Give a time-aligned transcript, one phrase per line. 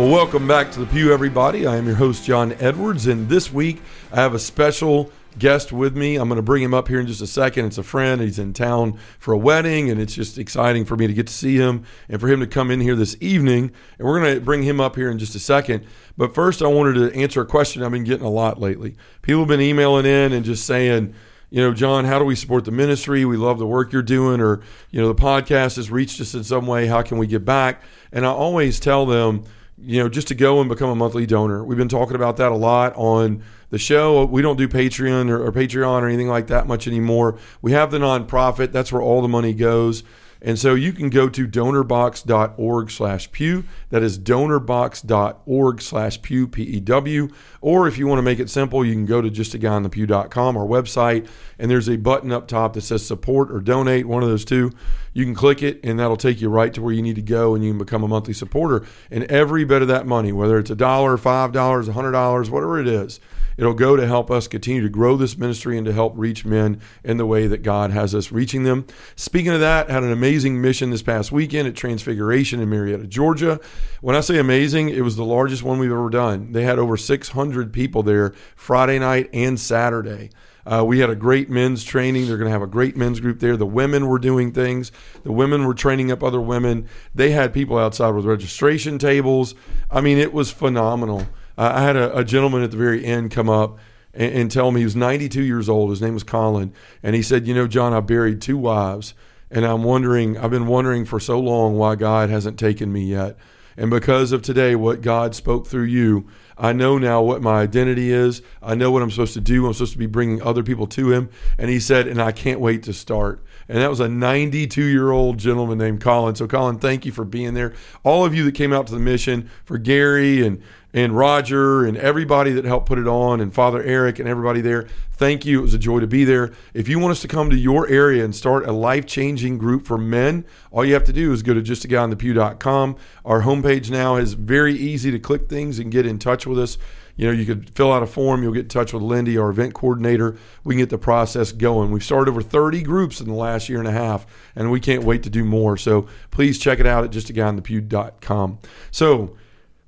[0.00, 1.66] Well, welcome back to the Pew, everybody.
[1.66, 5.94] I am your host, John Edwards, and this week I have a special guest with
[5.94, 6.16] me.
[6.16, 7.66] I'm going to bring him up here in just a second.
[7.66, 8.18] It's a friend.
[8.22, 11.34] He's in town for a wedding, and it's just exciting for me to get to
[11.34, 13.72] see him and for him to come in here this evening.
[13.98, 15.84] And we're going to bring him up here in just a second.
[16.16, 18.96] But first, I wanted to answer a question I've been getting a lot lately.
[19.20, 21.12] People have been emailing in and just saying,
[21.50, 23.26] you know, John, how do we support the ministry?
[23.26, 26.42] We love the work you're doing, or, you know, the podcast has reached us in
[26.42, 26.86] some way.
[26.86, 27.82] How can we get back?
[28.12, 29.44] And I always tell them,
[29.82, 31.64] you know, just to go and become a monthly donor.
[31.64, 34.24] We've been talking about that a lot on the show.
[34.24, 37.38] We don't do Patreon or, or, Patreon or anything like that much anymore.
[37.62, 38.72] We have the nonprofit.
[38.72, 40.02] That's where all the money goes.
[40.42, 43.64] And so you can go to donorbox.org slash pew.
[43.90, 47.28] That is donorbox.org slash pew, P-E-W.
[47.60, 51.28] Or if you want to make it simple, you can go to justaguyinthepew.com, our website,
[51.58, 54.72] and there's a button up top that says support or donate, one of those two.
[55.12, 57.54] You can click it, and that'll take you right to where you need to go,
[57.54, 58.86] and you can become a monthly supporter.
[59.10, 62.48] And every bit of that money, whether it's a dollar, five dollars, a hundred dollars,
[62.48, 63.20] whatever it is,
[63.56, 66.80] It'll go to help us continue to grow this ministry and to help reach men
[67.04, 68.86] in the way that God has us reaching them.
[69.16, 73.60] Speaking of that, had an amazing mission this past weekend at Transfiguration in Marietta, Georgia.
[74.00, 76.52] When I say amazing, it was the largest one we've ever done.
[76.52, 80.30] They had over 600 people there Friday night and Saturday.
[80.66, 82.26] Uh, we had a great men's training.
[82.26, 83.56] They're going to have a great men's group there.
[83.56, 84.92] The women were doing things.
[85.22, 86.88] The women were training up other women.
[87.14, 89.54] They had people outside with registration tables.
[89.90, 91.26] I mean, it was phenomenal.
[91.56, 93.78] I had a, a, gentleman at the very end come up
[94.14, 95.90] and, and, tell me he was 92 years old.
[95.90, 96.72] His name was Colin,
[97.02, 99.14] and he said, "You know, John, I buried two wives,
[99.50, 100.38] and I'm wondering.
[100.38, 103.36] I've been wondering for so long why God hasn't taken me yet."
[103.76, 108.12] And because of today, what God spoke through you, I know now what my identity
[108.12, 108.42] is.
[108.62, 109.66] I know what I'm supposed to do.
[109.66, 111.30] I'm supposed to be bringing other people to Him.
[111.56, 113.42] And He said, and I can't wait to start.
[113.70, 116.34] And that was a 92 year old gentleman named Colin.
[116.34, 117.72] So, Colin, thank you for being there.
[118.04, 120.60] All of you that came out to the mission, for Gary and
[120.92, 124.86] and Roger and everybody that helped put it on, and Father Eric and everybody there.
[125.12, 125.58] Thank you.
[125.58, 126.52] It was a joy to be there.
[126.72, 129.86] If you want us to come to your area and start a life changing group
[129.86, 132.96] for men, all you have to do is go to justaguyinthepew.com.
[133.24, 136.78] Our homepage now is very easy to click things and get in touch with us.
[137.16, 139.50] You know, you could fill out a form, you'll get in touch with Lindy, our
[139.50, 140.38] event coordinator.
[140.64, 141.90] We can get the process going.
[141.90, 145.04] We've started over 30 groups in the last year and a half, and we can't
[145.04, 145.76] wait to do more.
[145.76, 148.58] So please check it out at justaguyinthepew.com.
[148.90, 149.36] So,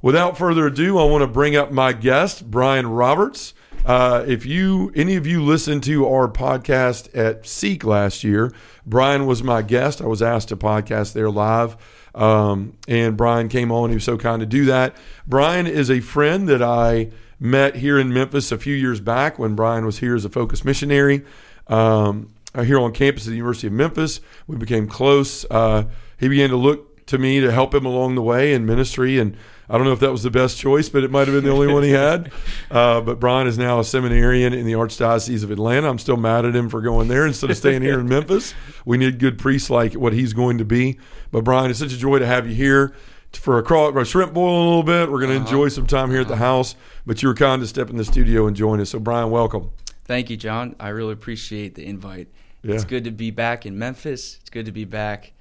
[0.02, 3.54] Without further ado, I want to bring up my guest, Bryan Roberts.
[3.86, 8.52] Uh, if you, any of you listened to our podcast at Seek last year,
[8.84, 10.02] Bryan was my guest.
[10.02, 11.76] I was asked to podcast there live.
[12.16, 13.91] Um, and Bryan came on.
[13.91, 14.96] He was so kind to do that.
[15.28, 19.54] Bryan is a friend that I met here in Memphis a few years back when
[19.54, 21.24] Bryan was here as a focus missionary
[21.68, 24.20] um, here on campus at the University of Memphis.
[24.48, 25.46] We became close.
[25.48, 25.84] Uh,
[26.18, 29.36] he began to look to me to help him along the way in ministry and
[29.68, 31.50] I don't know if that was the best choice, but it might have been the
[31.50, 32.32] only one he had.
[32.70, 35.90] Uh, but Bryan is now a seminarian in the Archdiocese of Atlanta.
[35.90, 38.54] I'm still mad at him for going there instead of staying here in Memphis.
[38.86, 40.98] We need good priests like what he's going to be.
[41.30, 42.94] But Bryan, it's such a joy to have you here
[43.32, 45.10] for a, craw, a shrimp boil a little bit.
[45.10, 45.44] We're going to uh-huh.
[45.44, 46.44] enjoy some time here at the uh-huh.
[46.44, 46.76] house.
[47.04, 48.88] But you were kind to step in the studio and join us.
[48.88, 49.70] So Bryan, welcome.
[50.04, 50.74] Thank you, John.
[50.80, 52.28] I really appreciate the invite.
[52.62, 52.74] Yeah.
[52.74, 54.38] It's good to be back in Memphis.
[54.40, 55.32] It's good to be back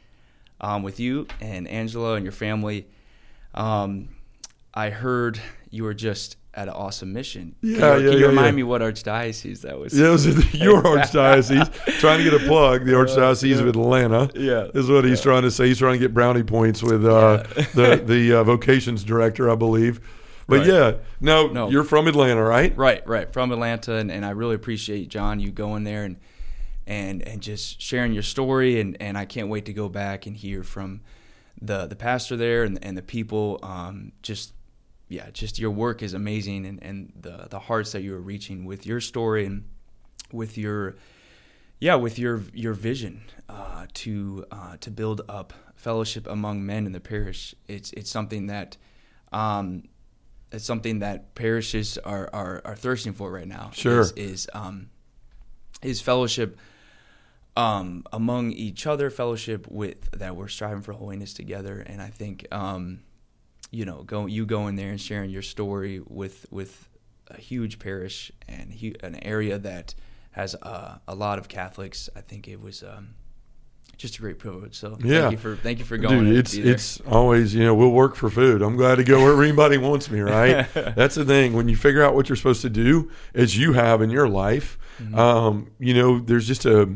[0.59, 2.87] um, with you and Angela and your family.
[3.53, 4.09] Um,
[4.73, 5.39] I heard
[5.69, 7.55] you were just at an awesome mission.
[7.61, 8.51] Yeah, can you, yeah, can you yeah, remind yeah.
[8.51, 9.97] me what archdiocese that was?
[9.97, 11.99] Yeah, it was your archdiocese.
[11.99, 12.85] trying to get a plug.
[12.85, 14.29] The archdiocese uh, of Atlanta.
[14.35, 15.67] Yeah, is what he's trying to say.
[15.67, 20.01] He's trying to get brownie points with uh, the the uh, vocations director, I believe.
[20.47, 20.67] But right.
[20.67, 22.75] yeah, no, no, you're from Atlanta, right?
[22.75, 26.17] Right, right, from Atlanta, and, and I really appreciate John you going there and
[26.85, 30.35] and and just sharing your story, and and I can't wait to go back and
[30.35, 31.01] hear from
[31.61, 33.59] the the pastor there and and the people.
[33.63, 34.53] Um, just
[35.09, 38.65] yeah, just your work is amazing and, and the the hearts that you are reaching
[38.65, 39.65] with your story and
[40.31, 40.95] with your
[41.79, 46.91] yeah with your your vision uh, to uh, to build up fellowship among men in
[46.91, 47.53] the parish.
[47.67, 48.77] It's it's something that
[49.31, 49.83] um,
[50.51, 53.71] it's something that parishes are, are, are thirsting for right now.
[53.73, 54.89] Sure, is is, um,
[55.81, 56.57] is fellowship
[57.57, 62.47] um, among each other, fellowship with that we're striving for holiness together, and I think
[62.51, 62.99] um,
[63.71, 66.87] you know, go you going there and sharing your story with with
[67.27, 69.95] a huge parish and hu- an area that
[70.31, 72.09] has uh, a lot of Catholics.
[72.15, 73.15] I think it was um,
[73.97, 74.75] just a great privilege.
[74.75, 75.21] So Yeah.
[75.21, 76.25] thank you for thank you for going.
[76.25, 78.61] Dude, it's it's always you know we'll work for food.
[78.61, 80.21] I'm glad to go wherever anybody wants me.
[80.21, 80.67] Right?
[80.73, 81.53] That's the thing.
[81.53, 84.77] When you figure out what you're supposed to do, as you have in your life,
[85.01, 85.17] Mm-hmm.
[85.17, 86.95] um, you know, there's just a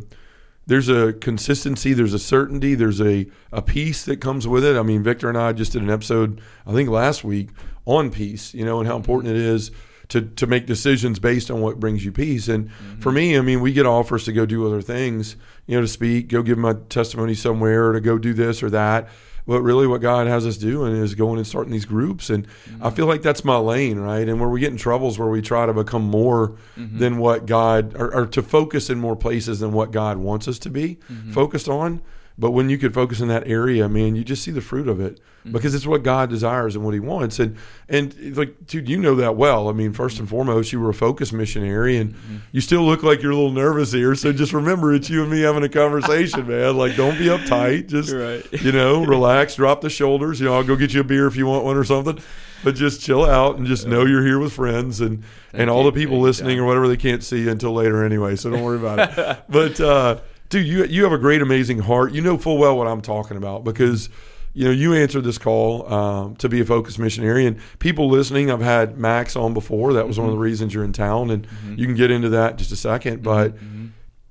[0.68, 4.76] there's a consistency, there's a certainty, there's a a peace that comes with it.
[4.76, 7.50] I mean, Victor and I just did an episode, I think last week,
[7.86, 8.54] on peace.
[8.54, 9.72] You know, and how important it is.
[10.10, 12.48] To, to make decisions based on what brings you peace.
[12.48, 13.00] And mm-hmm.
[13.00, 15.36] for me, I mean, we get offers to go do other things,
[15.66, 18.70] you know, to speak, go give my testimony somewhere, or to go do this or
[18.70, 19.10] that.
[19.47, 22.30] But really, what God has us doing is going and starting these groups.
[22.30, 22.47] And
[22.81, 24.27] I feel like that's my lane, right?
[24.27, 26.97] And where we get in troubles where we try to become more mm-hmm.
[26.97, 30.57] than what God, or, or to focus in more places than what God wants us
[30.59, 31.31] to be mm-hmm.
[31.31, 32.01] focused on.
[32.38, 35.00] But when you could focus in that area, man, you just see the fruit of
[35.00, 35.54] it mm-hmm.
[35.54, 37.40] because it's what God desires and what He wants.
[37.40, 37.56] And
[37.88, 39.70] and like, dude, you know that well.
[39.70, 40.36] I mean, first and mm-hmm.
[40.36, 42.38] foremost, you were a focus missionary, and mm-hmm.
[42.52, 44.16] you still look like you're a little nervous here.
[44.16, 46.76] So just remember, it's you and me having a conversation, man.
[46.76, 47.88] Like, don't be uptight.
[47.88, 48.46] Just Right.
[48.62, 50.40] you know, relax, drop the shoulders.
[50.40, 52.20] You know, I'll go get you a beer if you want one or something.
[52.64, 55.24] But just chill out and just know you're here with friends and
[55.54, 55.92] and all you.
[55.92, 58.36] the people Thank listening or whatever they can't see until later anyway.
[58.36, 59.44] So don't worry about it.
[59.50, 62.13] But uh, dude, you you have a great, amazing heart.
[62.13, 64.09] You know full well what I'm talking about because
[64.53, 67.45] you know you answered this call um, to be a focus missionary.
[67.45, 69.94] And people listening, I've had Max on before.
[69.94, 70.44] That was one of the mm-hmm.
[70.44, 71.75] reasons you're in town, and mm-hmm.
[71.75, 73.24] you can get into that in just a second.
[73.24, 73.24] Mm-hmm.
[73.24, 73.57] But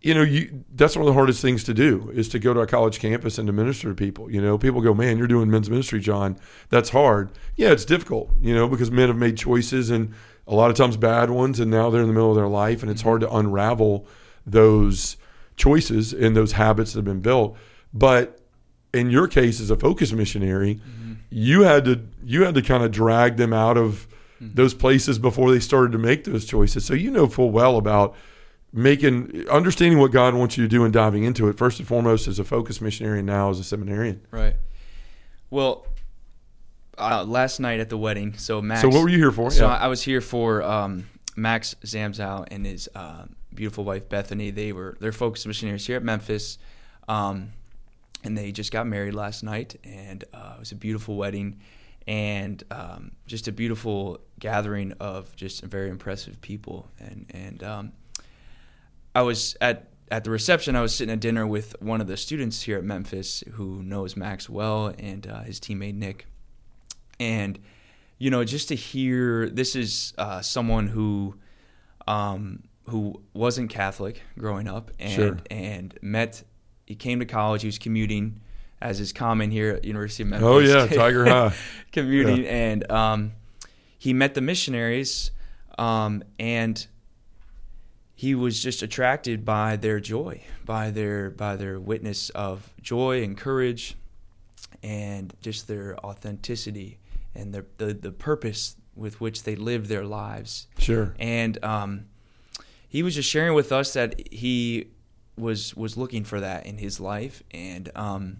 [0.04, 2.60] you know, you that's one of the hardest things to do is to go to
[2.60, 4.30] a college campus and to minister to people.
[4.30, 6.36] You know, people go, "Man, you're doing men's ministry, John.
[6.68, 8.30] That's hard." Yeah, it's difficult.
[8.40, 10.12] You know, because men have made choices and
[10.46, 12.82] a lot of times bad ones, and now they're in the middle of their life,
[12.82, 14.06] and it's hard to unravel
[14.46, 15.16] those
[15.56, 17.56] choices and those habits that have been built.
[17.92, 18.40] But
[18.92, 20.80] in your case, as a focus missionary,
[21.30, 24.06] you had to you had to kind of drag them out of
[24.40, 26.84] those places before they started to make those choices.
[26.84, 28.14] So you know full well about
[28.72, 32.26] making understanding what God wants you to do and diving into it first and foremost
[32.26, 34.20] as a focus missionary and now as a seminarian.
[34.32, 34.56] Right.
[35.50, 35.86] Well,
[36.98, 38.80] uh, last night at the wedding, so Max.
[38.80, 39.50] So what were you here for?
[39.50, 39.74] So Yeah.
[39.76, 44.50] I was here for um, Max Zamzow and his uh, beautiful wife Bethany.
[44.50, 46.58] They were they're focused missionaries here at Memphis,
[47.08, 47.52] um,
[48.22, 51.60] and they just got married last night, and uh, it was a beautiful wedding,
[52.06, 57.92] and um, just a beautiful gathering of just very impressive people, and and um,
[59.14, 60.76] I was at at the reception.
[60.76, 64.16] I was sitting at dinner with one of the students here at Memphis who knows
[64.16, 66.26] Max well, and uh, his teammate Nick.
[67.20, 67.58] And
[68.18, 71.36] you know, just to hear this is uh, someone who
[72.06, 75.38] um, who wasn't Catholic growing up, and Sure.
[75.50, 76.42] and met.
[76.86, 77.62] He came to college.
[77.62, 78.40] He was commuting,
[78.80, 80.46] as is common here at University of Memphis.
[80.46, 81.54] Oh yeah, Tiger High.
[81.92, 83.32] commuting, and um,
[83.98, 85.30] he met the missionaries,
[85.78, 86.86] um, and
[88.14, 93.36] he was just attracted by their joy, by their by their witness of joy and
[93.36, 93.96] courage,
[94.82, 96.98] and just their authenticity
[97.34, 100.68] and their, the the purpose with which they lived their lives.
[100.78, 101.14] Sure.
[101.18, 102.04] And um,
[102.94, 104.86] he was just sharing with us that he
[105.36, 108.36] was was looking for that in his life, and um,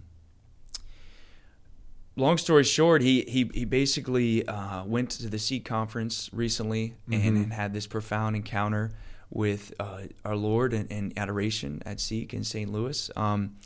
[2.14, 7.36] long story short, he he he basically uh, went to the Seek conference recently and,
[7.36, 8.92] and had this profound encounter
[9.28, 12.70] with uh, our Lord and, and adoration at Seek in St.
[12.70, 13.56] Louis, um,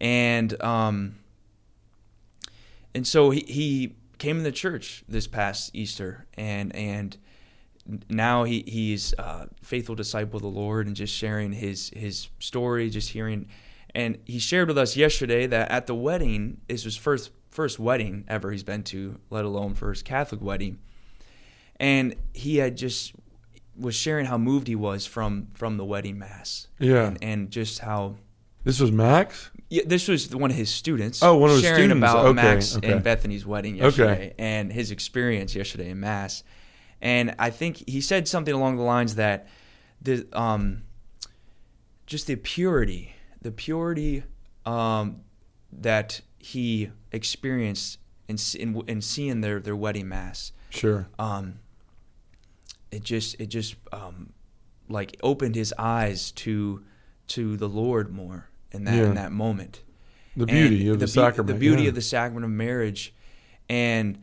[0.00, 1.16] and um,
[2.94, 7.18] and so he, he came in the church this past Easter, and and
[8.08, 12.90] now he he's a faithful disciple of the Lord and just sharing his his story,
[12.90, 13.48] just hearing.
[13.94, 18.24] And he shared with us yesterday that at the wedding, this was first first wedding
[18.28, 20.78] ever he's been to, let alone first Catholic wedding.
[21.76, 23.12] And he had just
[23.76, 26.68] was sharing how moved he was from from the wedding mass.
[26.78, 27.06] Yeah.
[27.08, 28.16] and, and just how
[28.64, 29.50] This was Max?
[29.70, 31.22] yeah, this was one of his students.
[31.22, 31.98] Oh, one of his sharing students.
[32.12, 32.92] about Okay, Max okay.
[32.92, 33.84] and Bethany's wedding Okay.
[33.84, 36.44] yesterday and his experience yesterday in mass.
[37.02, 39.48] And I think he said something along the lines that
[40.00, 40.82] the um,
[42.06, 44.22] just the purity, the purity
[44.64, 45.22] um,
[45.72, 51.06] that he experienced in, in in seeing their their wedding mass Sure.
[51.18, 51.58] um,
[52.90, 54.32] it just it just um,
[54.88, 56.82] like opened his eyes to
[57.28, 59.04] to the Lord more in that Yeah.
[59.06, 59.82] in that moment.
[60.36, 61.48] The beauty And of the, beau- sacrament.
[61.54, 61.88] the beauty yeah.
[61.90, 63.12] of the sacrament of marriage,
[63.68, 64.22] and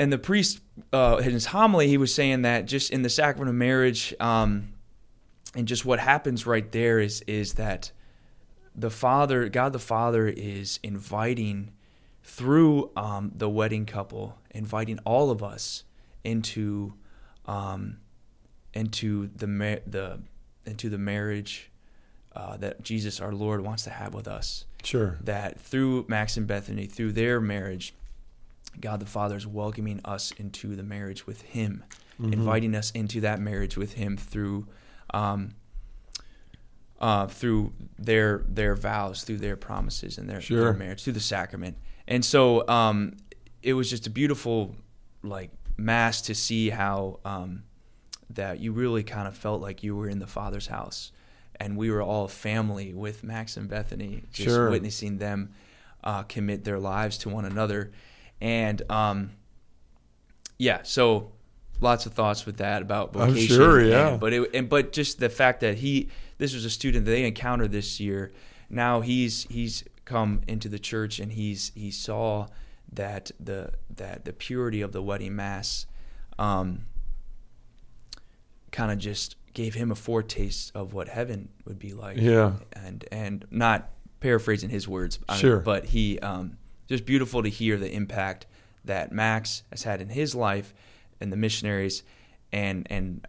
[0.00, 0.60] and the priest
[0.94, 4.72] uh, in his homily he was saying that just in the sacrament of marriage, um,
[5.54, 7.92] and just what happens right there is is that
[8.74, 11.72] the Father, God the Father, is inviting
[12.22, 15.84] through um, the wedding couple, inviting all of us
[16.24, 16.94] into
[17.44, 17.98] um,
[18.72, 20.20] into the ma- the
[20.64, 21.70] into the marriage
[22.34, 24.64] uh, that Jesus our Lord wants to have with us.
[24.82, 25.18] Sure.
[25.20, 27.92] That through Max and Bethany, through their marriage,
[28.78, 31.84] God the Father is welcoming us into the marriage with Him,
[32.20, 32.32] Mhm.
[32.34, 34.66] inviting us into that marriage with Him through.
[35.12, 35.54] Um,
[37.00, 40.64] uh, through their their vows, through their promises and their, Sure.
[40.64, 43.16] their marriage, through the sacrament, and so um,
[43.62, 44.76] it was just a beautiful
[45.22, 47.62] like mass to see how um,
[48.28, 51.10] that you really kind of felt like you were in the Father's house,
[51.58, 54.70] and we were all family with Max and Bethany, just Sure.
[54.70, 55.52] witnessing them
[56.04, 57.90] uh, commit their lives to one another,
[58.40, 59.30] and um,
[60.58, 61.32] yeah, so
[61.80, 63.56] lots of thoughts with that about I'm vocation.
[63.56, 64.08] sure, yeah.
[64.10, 67.10] and- but it, and but just the fact that he this was a student that
[67.12, 68.32] they encountered this year.
[68.68, 72.46] Now he's he's come into the church and he's he saw
[72.92, 75.86] that the that the purity of the wedding mass
[76.38, 76.86] um,
[78.72, 82.16] kind of just gave him a foretaste of what heaven would be like.
[82.18, 82.52] Yeah.
[82.72, 85.58] And and not paraphrasing his words, Sure.
[85.60, 86.58] but he um,
[86.90, 88.46] just beautiful to hear the impact
[88.84, 90.74] that Max has had in his life
[91.20, 92.02] and the missionaries
[92.52, 93.26] and and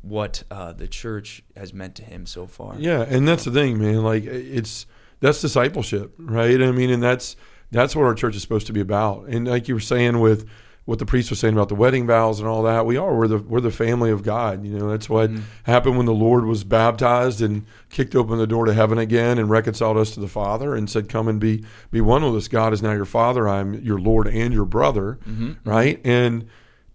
[0.00, 2.76] what uh, the church has meant to him so far.
[2.78, 4.02] Yeah, and that's the thing, man.
[4.02, 4.86] Like it's
[5.20, 6.62] that's discipleship, right?
[6.62, 7.36] I mean, and that's
[7.70, 9.26] that's what our church is supposed to be about.
[9.28, 10.48] And like you were saying with
[10.88, 13.28] what the priest was saying about the wedding vows and all that, we are we're
[13.28, 14.64] the we're the family of God.
[14.64, 15.42] You know, that's what Mhm.
[15.64, 19.50] happened when the Lord was baptized and kicked open the door to heaven again and
[19.50, 22.48] reconciled us to the Father and said, "Come and be be one with us.
[22.48, 23.46] God is now your Father.
[23.46, 25.56] I'm your Lord and your brother." Mhm.
[25.62, 26.00] Right?
[26.04, 26.46] And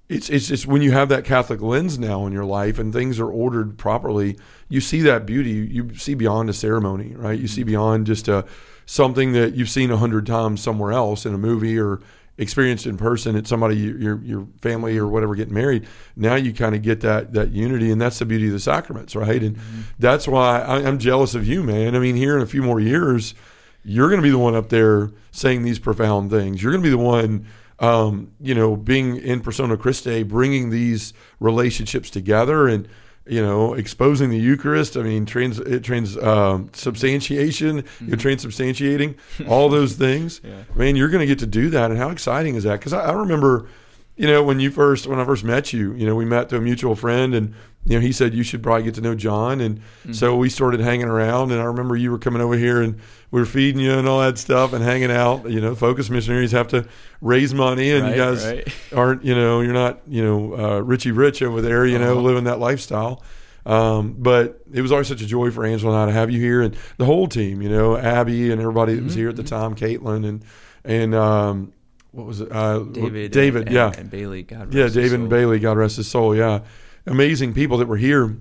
[0.09, 3.19] it's it's just when you have that Catholic lens now in your life and things
[3.19, 4.35] are ordered properly,
[4.69, 5.51] you see that beauty.
[5.51, 7.39] You, you see beyond a ceremony, right?
[7.39, 8.43] You see beyond just a
[8.87, 11.99] something that you've seen a hundred times somewhere else in a movie or
[12.37, 15.87] experienced in person at somebody your your family or whatever getting married.
[16.15, 19.15] Now you kind of get that that unity, and that's the beauty of the sacraments,
[19.15, 19.41] right?
[19.41, 19.57] And
[19.99, 21.95] that's why I, I'm jealous of you, man.
[21.95, 23.35] I mean, here in a few more years,
[23.83, 26.61] you're going to be the one up there saying these profound things.
[26.61, 27.45] You're going to be the one
[27.79, 32.87] um, you know, being in persona Christi, bringing these relationships together and,
[33.25, 34.97] you know, exposing the Eucharist.
[34.97, 40.41] I mean, trans, it trans um, substantiation, you know, transubstantiating, all those things.
[40.53, 40.63] Yeah.
[40.75, 41.89] Man, you're going to get to do that.
[41.89, 42.79] And how exciting is that?
[42.79, 43.67] Because I, I remember,
[44.15, 46.59] you know, when you first, when I first met you, you know, we met through
[46.59, 47.53] a mutual friend and,
[47.85, 49.59] you know, he said you should probably get to know John.
[49.59, 49.81] And
[50.13, 51.51] so we started hanging around.
[51.51, 52.99] And I remember you were coming over here and
[53.31, 55.49] we were feeding you and all that stuff and hanging out.
[55.49, 56.87] You know, focus missionaries have to
[57.21, 58.67] raise money and Right, you guys right.
[58.95, 62.21] aren't, you know, you're not, you know, uh, Richie Rich over there, you know, Uh-huh.
[62.21, 63.21] living that lifestyle.
[63.65, 66.39] Um, but it was always such a joy for Angela and I to have you
[66.39, 69.43] here and the whole team, you know, Abby and everybody that was here at the
[69.43, 70.43] time, Caitlin and,
[70.85, 71.73] and, um,
[72.13, 72.51] what was it?
[72.51, 73.87] Uh, David, David, and, yeah.
[73.87, 74.43] and, and Bailey.
[74.43, 75.29] God Yeah, rest his David and.
[75.29, 76.35] Bailey, God rest his soul.
[76.35, 76.59] Yeah,
[77.07, 78.37] amazing people that were here,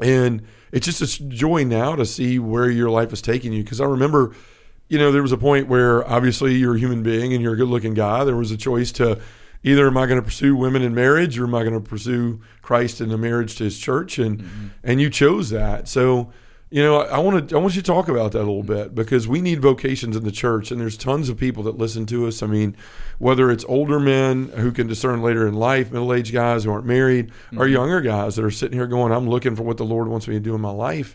[0.00, 0.42] and
[0.72, 3.62] it's just a joy now to see where your life is taking you.
[3.62, 4.34] Because I remember,
[4.88, 7.56] you know, there was a point where obviously you're a human being and you're a
[7.56, 8.24] good-looking guy.
[8.24, 9.20] There was a choice to
[9.62, 12.40] either am I going to pursue women in marriage or am I going to pursue
[12.62, 15.86] Christ in the marriage to His church, and and you chose that.
[15.86, 16.32] So.
[16.72, 18.94] You know, I want to I want you to talk about that a little bit
[18.94, 22.26] because we need vocations in the church, and there's tons of people that listen to
[22.26, 22.42] us.
[22.42, 22.74] I mean,
[23.18, 26.86] whether it's older men who can discern later in life, middle aged guys who aren't
[26.86, 27.74] married, or mm-hmm.
[27.74, 30.34] younger guys that are sitting here going, "I'm looking for what the Lord wants me
[30.36, 31.14] to do in my life."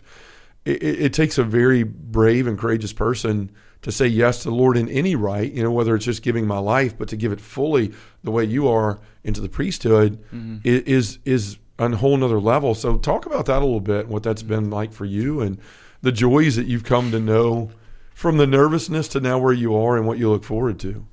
[0.64, 3.50] It, it, it takes a very brave and courageous person
[3.82, 5.50] to say yes to the Lord in any right.
[5.52, 8.44] You know, whether it's just giving my life, but to give it fully the way
[8.44, 10.58] you are into the priesthood mm-hmm.
[10.64, 12.74] i- is is a whole nother level.
[12.74, 15.58] So talk about that a little bit, and what that's been like for you, and
[16.02, 17.70] the joys that you've come to know
[18.14, 21.06] from the nervousness to now where you are, and what you look forward to.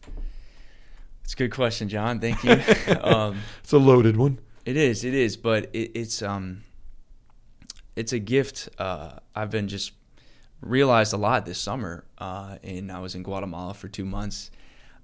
[1.24, 2.20] It's a good question, John.
[2.20, 2.52] Thank you.
[3.02, 4.40] um, It's a loaded one.
[4.66, 6.64] It is, it is, but it, it's um,
[7.96, 8.70] it's a gift.
[8.78, 9.92] Uh, I've been just
[10.62, 14.50] realized a lot this summer, uh, and I was in Guatemala for two months.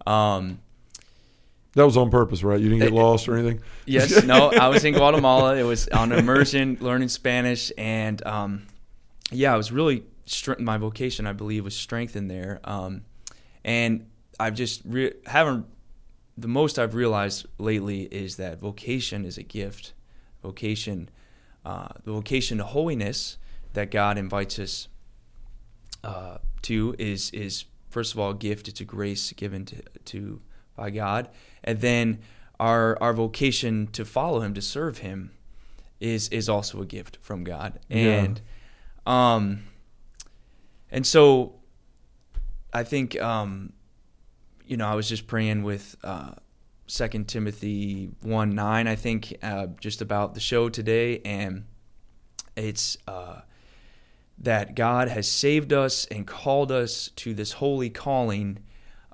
[0.07, 0.59] Um,
[1.73, 2.59] That was on purpose, right?
[2.59, 3.61] You didn't get lost or anything.
[3.85, 5.55] yes, no, I was in Guatemala.
[5.55, 8.67] It was on immersion, learning Spanish, and um,
[9.31, 10.03] yeah, I was really
[10.59, 11.25] my vocation.
[11.27, 13.03] I believe was strengthened there, um,
[13.63, 14.07] and
[14.39, 15.65] I've just re- haven't.
[16.37, 19.93] The most I've realized lately is that vocation is a gift.
[20.41, 21.09] Vocation,
[21.63, 23.37] uh, the vocation to holiness
[23.73, 24.87] that God invites us
[26.03, 28.67] uh, to is is first of all a gift.
[28.67, 30.41] It's a grace given to to
[30.75, 31.29] by God,
[31.63, 32.19] and then
[32.59, 35.31] our our vocation to follow Him to serve Him
[35.99, 38.23] is is also a gift from God, Yeah.
[38.23, 38.41] and
[39.05, 39.63] um,
[40.91, 41.55] and so
[42.73, 43.73] I think um,
[44.65, 46.31] you know I was just praying with uh,
[46.87, 51.65] Second Timothy one nine, I think, uh, just about the show today, and
[52.55, 53.41] it's uh,
[54.37, 58.59] that God has saved us and called us to this holy calling,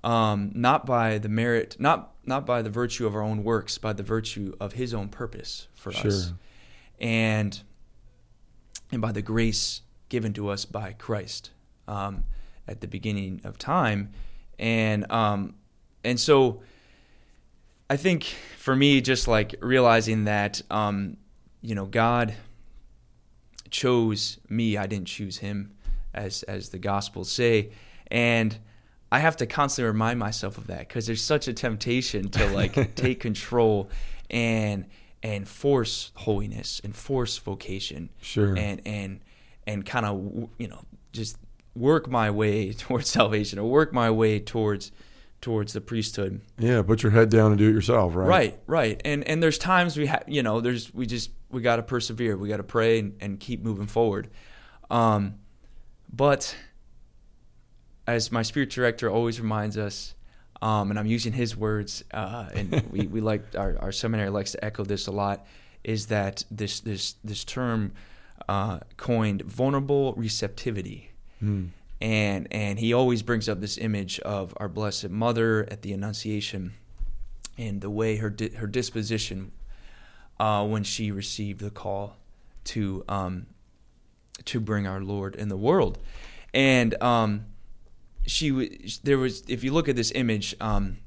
[0.08, 3.92] um, not by the merit, not not by the virtue of our own works, by
[3.92, 6.08] the virtue of His own purpose for Sure.
[6.08, 6.34] us,
[6.98, 7.62] and
[8.90, 11.52] and by the grace given to us by Christ
[11.90, 12.24] um,
[12.70, 14.14] at the beginning of time,
[14.58, 15.56] and um,
[16.06, 16.62] and so
[17.90, 18.24] I think
[18.58, 21.18] for me, just like realizing that um,
[21.62, 22.34] you know God
[23.70, 25.76] chose me, I didn't choose Him,
[26.14, 27.72] as as the Gospels say,
[28.10, 28.58] and
[29.12, 32.96] I have to constantly remind myself of that because there's such a temptation to like
[32.96, 33.90] take control
[34.30, 34.86] and
[35.24, 38.56] and force holiness and force vocation Sure.
[38.58, 39.20] and and
[39.66, 40.82] and kind of you know
[41.14, 41.38] just
[41.76, 44.92] work my way towards salvation or work my way towards
[45.40, 48.28] towards the priesthood yeah, put your head down and do it yourself, right?
[48.28, 51.76] right right and and there's times we have you know there's we just we got
[51.78, 54.30] to persevere we got to pray and, and keep moving forward
[54.90, 55.36] um
[56.12, 56.56] but
[58.08, 60.16] as my spirit director always reminds us
[60.62, 64.54] um, and I'm using his words, uh, and we, we like our, our seminary likes
[64.54, 65.46] to echo this a lot,
[65.84, 67.92] is that this this this term
[68.50, 71.66] uh, coined vulnerable receptivity, Hmm.
[72.02, 76.74] and and he always brings up this image of our Blessed Mother at the Annunciation,
[77.56, 79.52] and the way her di- her disposition
[80.40, 82.18] uh, when she received the call
[82.64, 83.46] to um,
[84.46, 86.00] to bring our Lord in the world,
[86.52, 87.46] and um,
[88.27, 90.98] she was there was if you look at this image, um,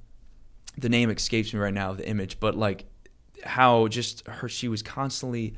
[0.76, 2.86] the name escapes me right now the image, but like
[3.44, 5.54] how just her she was constantly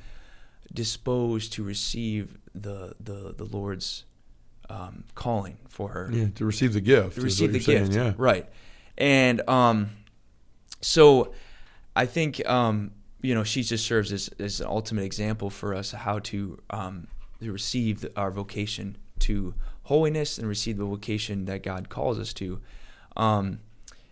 [0.73, 4.05] disposed to receive the the the Lord's
[4.69, 7.17] um, calling for her Yeah, to receive the gift.
[7.17, 7.97] to receive the you're saying, gift.
[7.97, 8.15] Yeah.
[8.17, 8.49] Right.
[8.99, 9.91] And um,
[10.81, 11.33] so
[11.95, 15.93] I think um, you know she just serves as, as an ultimate example for us
[15.93, 17.07] how to um,
[17.41, 19.55] to receive our vocation to
[19.85, 22.61] holiness and receive the vocation that God calls us to.
[23.17, 23.61] Um,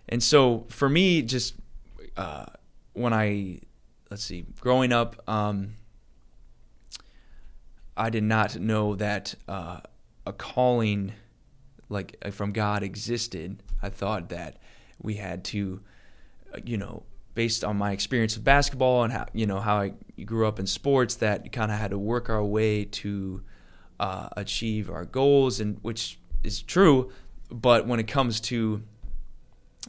[0.08, 1.54] and so for me, just
[2.16, 2.46] uh,
[2.92, 3.60] when I
[4.10, 5.76] let's see, growing up, um,
[7.96, 9.80] I did not know that uh,
[10.26, 11.12] a calling
[11.88, 13.62] like uh, from God existed.
[13.82, 14.58] I thought that
[15.00, 15.80] we had to,
[16.52, 17.04] uh, you know,
[17.34, 19.92] based on my experience of basketball and how you know how I
[20.24, 23.42] grew up in sports, that kind of had to work our way to
[24.00, 27.12] uh, achieve our goals, and which is true.
[27.50, 28.82] But when it comes to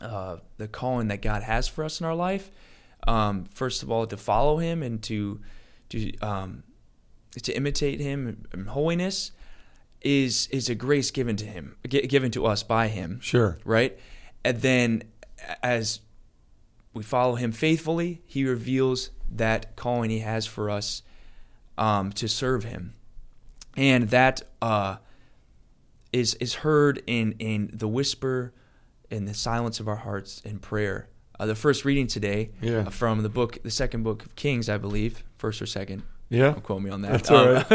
[0.02, 2.52] uh, the calling that God has for us in our life,
[3.08, 5.40] um, first of all, to follow Him and to
[5.90, 6.64] to um,
[7.42, 9.32] to imitate Him in holiness
[10.02, 13.58] is is a grace given to Him, gi- given to us by Him, Sure.
[13.64, 13.98] right?
[14.44, 15.04] And then
[15.64, 16.02] as
[16.94, 21.04] we follow Him faithfully, He reveals that calling He has for us
[21.78, 22.94] um, to serve Him,
[23.78, 24.98] and that uh,
[26.12, 28.54] is is heard in in the whisper,
[29.10, 31.08] in the silence of our hearts in prayer.
[31.40, 32.80] Uh, the first reading today Yeah.
[32.80, 36.04] uh, from the book, the second book of Kings, I believe, first or second.
[36.30, 36.52] Yeah.
[36.52, 37.12] Don't quote me on that.
[37.12, 37.66] That's all Um,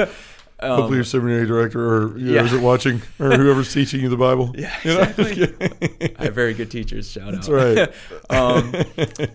[0.60, 2.44] um, Hopefully, your seminary director or you know, yeah.
[2.44, 4.54] is it watching or whoever's teaching you the Bible.
[4.56, 5.00] Yeah, You know?
[5.02, 6.14] exactly.
[6.18, 7.10] I have very good teachers.
[7.10, 7.74] Shout That's out.
[7.74, 7.92] That's
[8.30, 9.18] right.
[9.18, 9.28] um,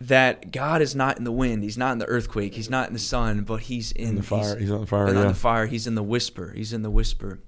[0.00, 1.62] that God is not in the wind.
[1.64, 2.54] He's not in the earthquake.
[2.54, 4.54] He's not in the sun, but He's in, in the fire.
[4.56, 5.06] He's, He's on the fire.
[5.06, 5.22] and Yeah.
[5.22, 5.66] on the fire.
[5.66, 6.52] He's in the whisper.
[6.54, 7.40] He's in the whisper.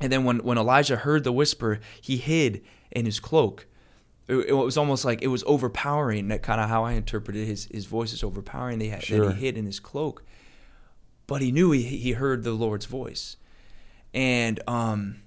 [0.00, 3.66] And then when when Elijah heard the whisper, he hid in his cloak.
[4.28, 6.28] It, it was almost like it was overpowering.
[6.28, 8.78] That kind of how I interpreted his his voice is overpowering.
[8.78, 9.26] They had, Sure.
[9.26, 10.22] that he hid in his cloak,
[11.26, 13.36] but he knew he he heard the Lord's voice,
[14.12, 15.22] and um.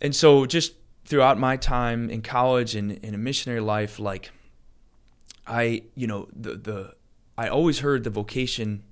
[0.00, 0.74] And so just
[1.04, 4.30] throughout my time in college and in a missionary life, like
[5.48, 6.94] I, you know, the the
[7.36, 8.82] I always heard the vocation.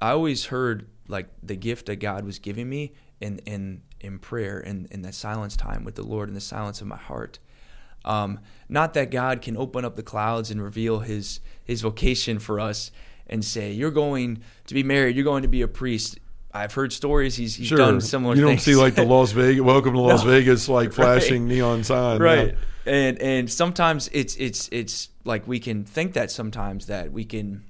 [0.00, 4.58] I always heard like the gift that God was giving me in in in prayer
[4.58, 7.38] and in that silence time with the Lord in the silence of my heart.
[8.04, 12.58] Um, not that God can open up the clouds and reveal His His vocation for
[12.58, 12.90] us
[13.28, 16.18] and say you're going to be married, you're going to be a priest.
[16.54, 17.78] I've heard stories he's, he's Sure.
[17.78, 18.34] done similar.
[18.34, 18.40] Things.
[18.40, 18.62] You don't things.
[18.64, 20.30] see like the Las Vegas welcome to Las No.
[20.32, 21.20] Vegas like Right.
[21.20, 22.20] flashing neon sign.
[22.20, 22.54] right
[22.86, 27.64] and and sometimes it's it's it's like we can think that sometimes that we can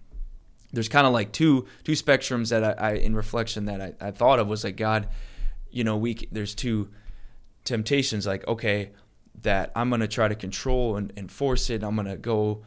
[0.72, 4.11] there's kind of like two two spectrums that I, I in reflection that I, I
[4.11, 5.09] thought of was like god
[5.70, 6.88] you know we there's two
[7.64, 8.90] temptations like okay
[9.42, 11.83] that i'm gonna try to control and, and force it.
[11.83, 12.62] I'm gonna go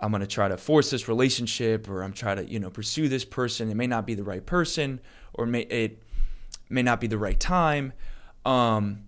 [0.00, 3.24] i'm gonna try to force this relationship or i'm trying to you know pursue this
[3.24, 3.70] person.
[3.70, 5.00] It may not be the right person
[5.34, 6.02] or may it
[6.70, 7.92] may not be the right time.
[8.46, 9.04] Um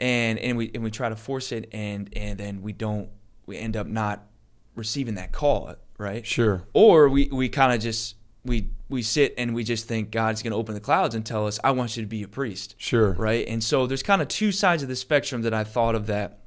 [0.00, 3.08] and and we and we try to force it and and then we don't
[3.46, 4.26] we end up not
[4.74, 6.26] receiving that call, right?
[6.26, 6.64] Sure.
[6.72, 10.52] Or we we kind of just we we sit and we just think God's going
[10.52, 13.12] to open the clouds and tell us, "I want you to be a priest." Sure.
[13.12, 13.46] Right?
[13.48, 16.40] And so there's kind of two sides of the spectrum that I thought of that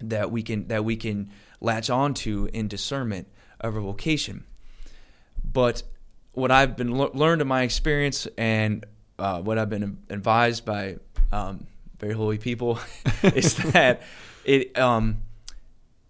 [0.00, 1.30] that we can that we can
[1.60, 3.28] latch onto in discernment
[3.60, 4.44] of a vocation.
[5.44, 5.82] But
[6.32, 8.84] what I've been le- learned in my experience and
[9.18, 10.96] uh, what I've been advised by
[11.30, 11.66] um,
[12.02, 12.80] very holy people
[13.22, 14.02] is that
[14.44, 15.22] it um,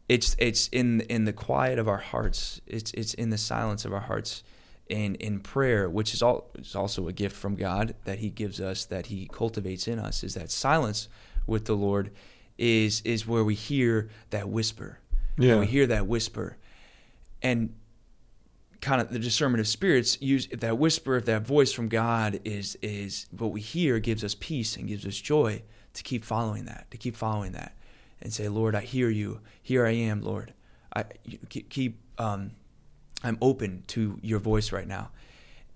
[0.08, 2.62] it's it's in in the quiet of our hearts.
[2.66, 4.42] It's it's in the silence of our hearts,
[4.88, 8.58] and in prayer, which is all is also a gift from God that He gives
[8.58, 10.24] us, that He cultivates in us.
[10.24, 11.08] Is that silence
[11.46, 12.10] with the Lord
[12.56, 14.98] is is where we hear that whisper.
[15.36, 15.60] Yeah.
[15.60, 16.56] We hear that whisper,
[17.42, 17.74] and
[18.80, 22.76] kind of the discernment of spirits use that whisper if that voice from god is
[22.82, 25.62] is what we hear gives us peace and gives us joy
[25.94, 27.76] to keep following that to keep following that
[28.20, 29.40] and say lord i hear you.
[29.62, 30.52] Here i am lord.
[30.94, 31.04] I
[31.48, 32.52] keep, um
[33.24, 35.10] i'm open to your voice right now.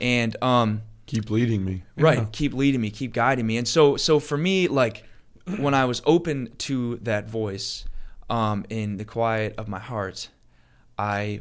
[0.00, 1.84] And um Keep leading me.
[1.96, 2.18] right.
[2.18, 2.26] Yeah.
[2.32, 2.90] keep leading me.
[2.90, 3.56] Keep guiding me.
[3.58, 5.04] And so so for me like
[5.58, 7.84] when i was open to that voice
[8.28, 10.28] um in the quiet of my heart
[10.98, 11.40] i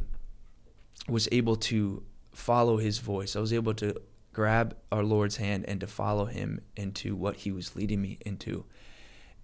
[1.08, 3.36] was able to follow his voice.
[3.36, 3.96] I was able to
[4.36, 8.66] grab our lord's hand and to follow him into what he was leading me into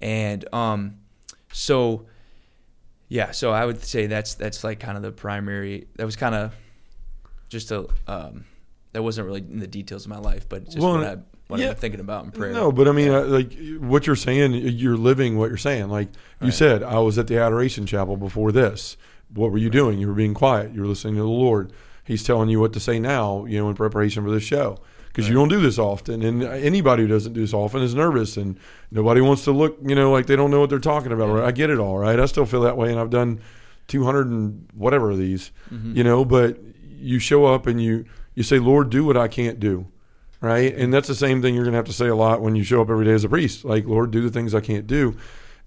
[0.02, 0.98] and um
[1.54, 2.06] so
[3.08, 6.36] yeah so i would say that's that's like kind of the primary that was kind
[6.36, 6.54] of
[7.48, 8.44] just a um
[8.92, 11.16] that wasn't really in the details of my life but just Well, what i
[11.48, 11.68] what yeah.
[11.68, 14.96] been thinking about in prayer No, but I mean, uh, like what you're saying, you're
[14.96, 15.90] living what you're saying.
[15.90, 16.08] Like
[16.40, 16.54] you Right.
[16.54, 18.96] said, I was at the Adoration Chapel before this.
[19.34, 20.00] What were you doing?
[20.00, 20.74] You were being quiet.
[20.74, 21.74] You were listening to the Lord.
[22.06, 24.80] He's telling you what to say now, you know, in preparation for this show.
[25.08, 28.38] Because you don't do this often, and anybody who doesn't do this often is nervous,
[28.38, 28.58] and
[28.92, 31.28] nobody wants to look, you know, like they don't know what they're talking about.
[31.34, 31.44] Right?
[31.44, 32.18] I get it all, right?
[32.18, 33.42] I still feel that way, and I've done
[33.90, 35.98] 200 and whatever of these, Mm-hmm.
[35.98, 36.24] you know.
[36.24, 36.60] But
[36.98, 39.88] you show up and you you say, "Lord, do what I can't do."
[40.40, 40.74] right?
[40.76, 42.64] And that's the same thing you're going to have to say a lot when you
[42.64, 43.64] show up every day as a priest.
[43.64, 45.16] Like, Lord, do the things I can't do.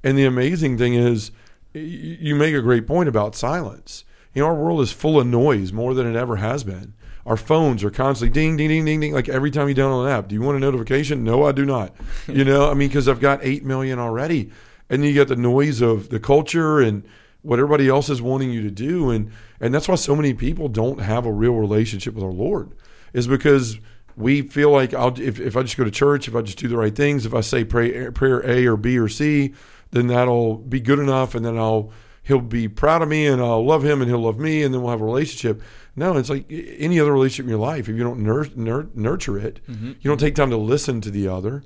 [0.02, 1.30] And the amazing thing is,
[1.74, 4.04] you make a great point about silence.
[4.34, 6.94] You know, our world is full of noise more than it ever has been.
[7.24, 9.12] Our phones are constantly ding, ding, ding, ding, ding.
[9.12, 11.24] Like every time you download an app, do you want a notification?
[11.24, 11.94] No, I do not.
[12.26, 14.50] You know, I mean, because I've got 8 million already.
[14.90, 17.04] And you get the noise of the culture and
[17.40, 19.10] what everybody else is wanting you to do.
[19.10, 22.72] And, and that's why so many people don't have a real relationship with our Lord,
[23.12, 23.78] is because
[24.16, 26.68] we feel like I'll if, if I just go to church, if I just do
[26.68, 29.54] the right things, if I say pray, prayer A or B or C,
[29.90, 31.92] then that'll be good enough, and then I'll
[32.24, 34.82] he'll be proud of me, and I'll love him, and he'll love me, and then
[34.82, 35.62] we'll have a relationship.
[35.94, 37.88] No, it's like any other relationship in your life.
[37.88, 40.08] If you don't nur- nur- nurture it, mm-hmm, you mm-hmm.
[40.08, 41.62] don't take time to listen to the other,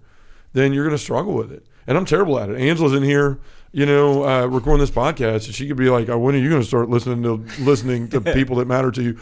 [0.52, 1.66] then you're going to struggle with it.
[1.86, 2.60] And I'm terrible at it.
[2.60, 3.38] Angela's in here,
[3.72, 6.50] you know, uh, recording this podcast, and she could be like, "Oh, "When are you
[6.50, 9.18] going to start listening to listening to people that matter to you?"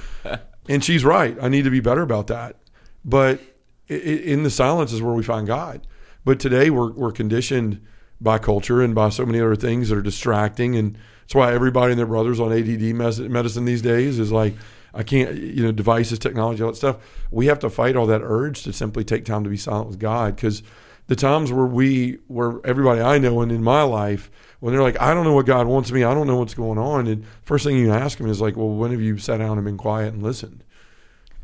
[0.69, 1.37] And she's right.
[1.41, 2.57] I need to be better about that.
[3.05, 3.41] But
[3.89, 5.87] i- i- in the silence is where we find God.
[6.25, 7.81] But today we're we're conditioned
[8.21, 11.91] by culture and by so many other things that are distracting, and that's why everybody
[11.91, 12.95] and their brothers on ADD
[13.29, 14.55] medicine these days is like,
[14.95, 16.99] I can't, you know, devices, technology, all that stuff.
[17.33, 19.99] We have to fight all that urge to simply take time to be silent with
[19.99, 20.63] God because
[21.09, 25.01] the times where we, where everybody I know and in my life, when they're like,
[25.01, 27.65] I don't know what God wants me, I don't know what's going on, and first
[27.65, 30.15] thing you ask them is like, well, when have you sat down and been quiet
[30.15, 30.63] and listened?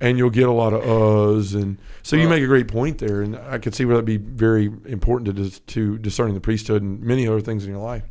[0.01, 3.21] And you'll get a lot of uhs, and so you make a great point there,
[3.21, 6.83] and I could see where that'd be very important to dis- to discerning the priesthood
[6.83, 8.03] and many other things in your life.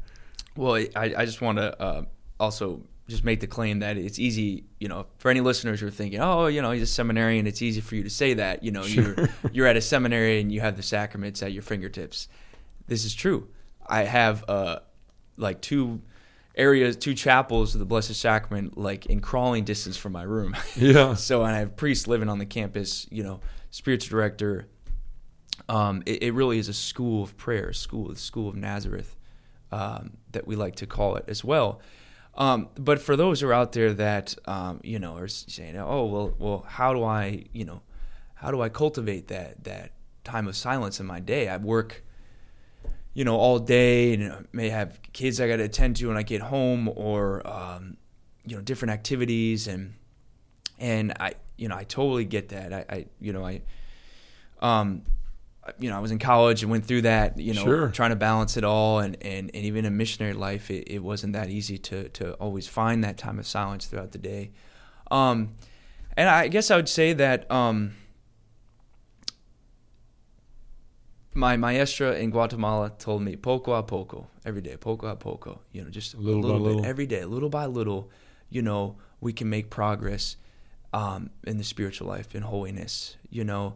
[0.56, 2.04] Well, I, I just want to uh,
[2.40, 5.92] also just make the claim that it's easy, you know, for any listeners who are
[5.92, 8.64] thinking, oh, you know, he's a seminarian, it's easy for you to say that.
[8.64, 12.28] You know, you're you're at a seminary and you have the sacraments at your fingertips.
[12.88, 13.48] This is true.
[13.88, 14.80] I have uh,
[15.38, 16.02] like two
[16.56, 20.56] areas, two chapels of the Blessed Sacrament, like in crawling distance from my room.
[20.76, 21.14] Yeah.
[21.16, 23.08] so and I have priests living on the campus.
[23.12, 24.68] You know, spiritual director.
[25.70, 29.16] Um, it, it really is a school of prayer, a school, the school of Nazareth,
[29.72, 31.82] um, that we like to call it as well.
[32.36, 36.06] Um, but for those who are out there that um, you know are saying, "Oh,
[36.06, 37.82] well, well, how do I, you know,
[38.36, 39.92] how do I cultivate that that
[40.24, 41.50] time of silence in my day?
[41.50, 42.04] I work,
[43.14, 46.24] you know, all day, and may have kids I got to attend to when I
[46.24, 47.98] get home, or um,
[48.46, 49.96] you know, different activities, and
[50.80, 52.72] and I, you know, I totally get that.
[52.72, 53.62] I, I you know, I,
[54.62, 55.04] um,
[55.80, 57.90] you know, I was in college and went through that, you know, Sure.
[57.90, 59.00] trying to balance it all.
[59.00, 62.68] And, and, and even in missionary life, it, it wasn't that easy to, to always
[62.68, 64.52] find that time of silence throughout the day.
[65.12, 65.56] Um,
[66.18, 67.94] and I guess I would say that, um,
[71.34, 75.62] my maestra in Guatemala told me poco a poco every day, poco a poco.
[75.72, 76.86] You know, just Little a by little bit little.
[76.86, 78.10] every day, little by little.
[78.50, 80.36] You know, we can make progress
[80.92, 83.16] um, in the spiritual life, in holiness.
[83.30, 83.76] You know,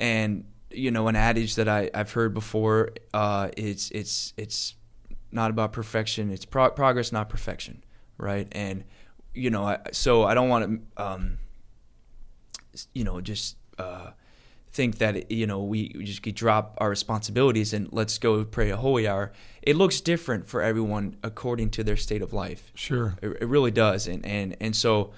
[0.00, 0.44] and
[0.74, 2.90] you know, an adage that I I've heard before.
[3.12, 4.74] Uh, it's it's it's
[5.32, 6.30] not about perfection.
[6.30, 7.84] It's pro- progress, not perfection,
[8.18, 8.48] right?
[8.52, 8.84] And
[9.34, 11.38] you know, I, so I don't want to, um,
[12.92, 14.10] you know, just uh,
[14.70, 18.70] think that you know we, we just could drop our responsibilities and let's go pray
[18.70, 19.32] a holy hour.
[19.62, 22.70] It looks different for everyone according to their state of life.
[22.74, 23.16] Sure.
[23.22, 25.12] It, it really does, and and and so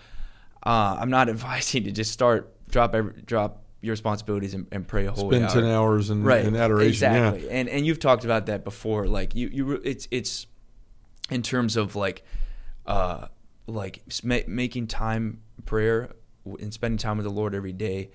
[0.62, 5.06] uh, I'm not advising to just start drop every, drop your responsibilities and, and pray
[5.06, 5.54] a holy Spend hour.
[5.62, 6.88] ten hours in, right in adoration.
[6.90, 7.52] exactly Yeah.
[7.52, 10.46] and and you've talked about that before like you you it's it's
[11.30, 12.22] in terms of like
[12.86, 13.28] uh
[13.66, 14.02] like
[14.48, 16.10] making time prayer
[16.60, 18.10] and spending time with the lord every day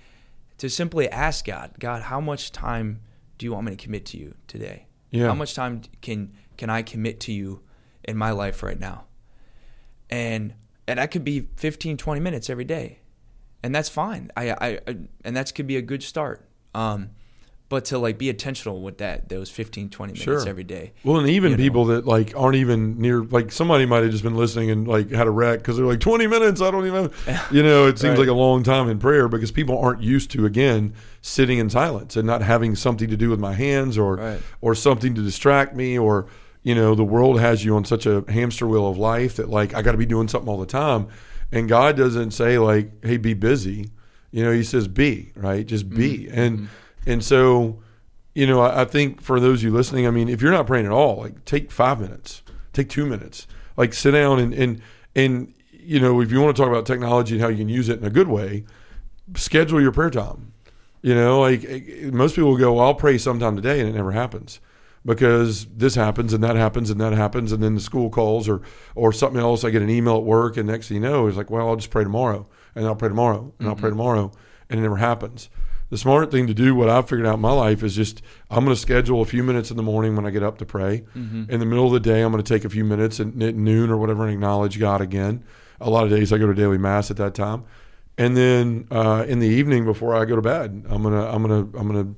[0.58, 3.00] to simply ask god god how much time
[3.38, 5.26] do you want me to commit to you today Yeah.
[5.26, 7.60] how much time can can i commit to you
[8.04, 9.04] in my life right now
[10.10, 10.54] and
[10.88, 12.98] and that could be 15 20 minutes every day
[13.62, 16.44] and that's fine i i, I and that could be a good start
[16.74, 17.10] um
[17.68, 20.46] but to like be intentional with that those 15 20 minutes Sure.
[20.48, 21.62] every day Well, and even you know.
[21.62, 25.10] people that like aren't even near, like somebody might have just been listening and like
[25.10, 26.60] had a wreck because they're like twenty minutes.
[26.60, 27.10] I don't even,
[27.50, 28.26] you know, it seems Right.
[28.26, 32.14] like a long time in prayer because people aren't used to again sitting in silence
[32.14, 34.40] and not having something to do with my hands or Right.
[34.60, 36.26] or something to distract me or
[36.62, 39.74] you know the world has you on such a hamster wheel of life that like
[39.74, 41.08] I got to be doing something all the time,
[41.52, 43.90] and God doesn't say like, hey, be busy.
[44.30, 46.24] You know, He says be right, just be.
[46.24, 46.38] Mm-hmm.
[46.38, 47.10] And mm-hmm.
[47.10, 47.82] and so
[48.34, 50.66] you know, I, I think for those of you listening, I mean, if you're not
[50.66, 54.82] praying at all, like take five minutes, take two minutes, like sit down and and
[55.14, 57.88] and you know, if you want to talk about technology and how you can use
[57.88, 58.64] it in a good way,
[59.36, 60.52] schedule your prayer time.
[61.02, 63.92] You know, like eh, eh most people go, well, I'll pray sometime today, and it
[63.92, 64.60] never happens
[65.04, 68.62] because this happens and that happens and that happens, and then the school calls or
[68.94, 69.64] or something else.
[69.64, 71.76] I get an email at work, and next thing you know, it's like, well, I'll
[71.76, 74.32] just pray tomorrow, and I'll pray tomorrow, and I'll pray tomorrow,
[74.70, 75.48] and it never happens.
[75.90, 78.64] The smart thing to do, what I've figured out in my life, is just I'm
[78.64, 81.04] going to schedule a few minutes in the morning when I get up to pray.
[81.50, 83.54] In the middle of the day, I'm going to take a few minutes at, at
[83.54, 85.44] noon or whatever and acknowledge God again.
[85.82, 87.64] A lot of days I go to daily mass at that time,
[88.16, 91.68] and then uh, in the evening before I go to bed, I'm gonna I'm gonna
[91.78, 92.14] I'm gonna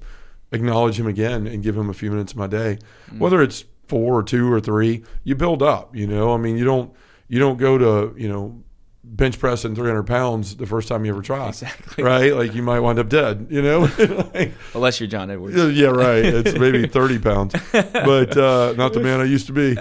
[0.55, 2.79] acknowledge Him again and give Him a few minutes of my day,
[3.19, 5.03] whether it's four or two or three.
[5.25, 6.33] You build up, you know.
[6.33, 6.93] I mean, you don't
[7.29, 8.63] you don't go to you know
[9.07, 12.03] bench pressing 300 pounds the first time you ever try, Exactly.
[12.03, 12.35] right?
[12.35, 13.87] Like you might wind up dead, you know.
[14.35, 16.25] Like, unless you're john edwards yeah, right.
[16.25, 19.77] It's maybe thirty pounds, but uh, not the man I used to be.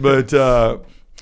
[0.00, 0.78] But uh,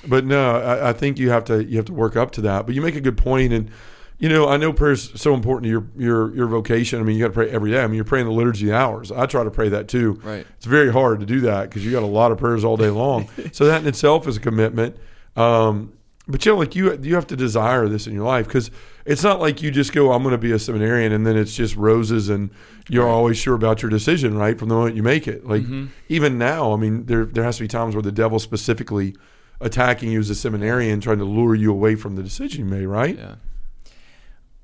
[0.07, 2.65] but no, I, I think you have to you have to work up to that.
[2.65, 3.71] But you make a good point, and
[4.17, 6.99] you know I know prayer's so important to your your your vocation.
[6.99, 7.83] I mean, you got to pray every day.
[7.83, 9.11] I mean, you're praying the liturgy hours.
[9.11, 10.13] I try to pray that too.
[10.23, 10.45] Right.
[10.57, 12.89] It's very hard to do that because you got a lot of prayers all day
[12.89, 13.27] long.
[13.51, 14.97] so that in itself is a commitment.
[15.35, 15.91] Um,
[16.27, 18.71] but you know, like you you have to desire this in your life because
[19.05, 21.53] it's not like you just go, I'm going to be a seminarian, and then it's
[21.55, 22.49] just roses, and
[22.89, 25.45] you're always sure about your decision, right, from the moment you make it.
[25.45, 25.85] Like Mm-hmm.
[26.09, 29.15] even now, I mean, there there has to be times where the devil specifically
[29.61, 32.85] attacking you as a seminarian, trying to lure you away from the decision you made,
[32.87, 33.17] right?
[33.17, 33.35] Yeah.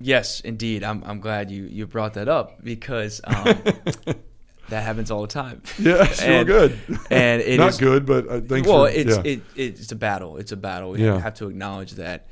[0.01, 0.83] Yes, indeed.
[0.83, 3.45] I'm I'm glad you you brought that up because um,
[4.69, 5.61] that happens all the time.
[5.79, 6.79] Yeah, sure, And- good.
[7.09, 9.23] and it not is- good, but uh, thanks well, for it's yeah.
[9.23, 10.37] it, it's a battle.
[10.37, 10.91] It's a battle.
[10.91, 11.19] We Yeah.
[11.19, 12.27] have to acknowledge that.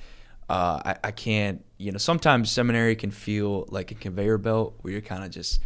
[0.49, 1.63] Uh, I, I can't.
[1.77, 5.61] You know, sometimes seminary can feel like a conveyor belt where you're kind of just,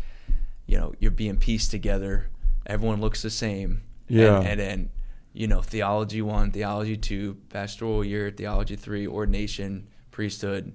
[0.68, 2.30] you know, you're being pieced together.
[2.66, 3.82] Everyone looks the same.
[4.08, 4.38] Yeah.
[4.38, 4.90] And, and then,
[5.34, 10.74] you know, theology one, theology two, pastoral year, theology three, ordination, priesthood,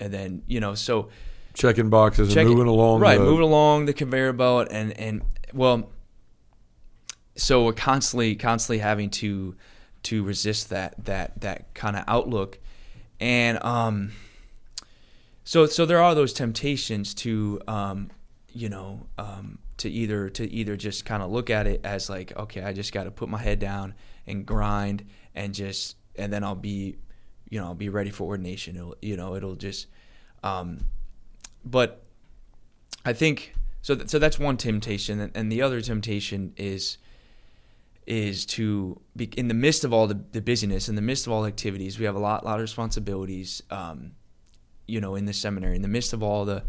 [0.00, 1.08] and then you know, so
[1.54, 3.00] checking boxes check and moving along.
[3.00, 5.90] right the- moving along the conveyor belt and and well
[7.36, 9.54] so we're constantly constantly having to
[10.02, 12.58] to resist that that that kind of outlook
[13.20, 14.10] and um
[15.44, 18.10] so so there are those temptations to um
[18.48, 22.36] you know um to either to either just kind of look at it as like
[22.36, 23.94] okay I just got to put my head down
[24.26, 25.04] and grind
[25.34, 26.96] and just and then I'll be
[27.54, 29.86] you know I'll be ready for ordination it'll you know it'll just
[30.42, 30.86] um
[31.64, 32.04] but
[33.04, 33.94] I think so.
[33.94, 36.98] Th- so that's one temptation, and, the other temptation is
[38.06, 41.32] is to be in the midst of all the, the busyness, in the midst of
[41.32, 41.98] all the activities.
[41.98, 43.62] We have a lot, lot of responsibilities.
[43.70, 44.12] Um,
[44.86, 46.64] you know, in the seminary, in the midst of all the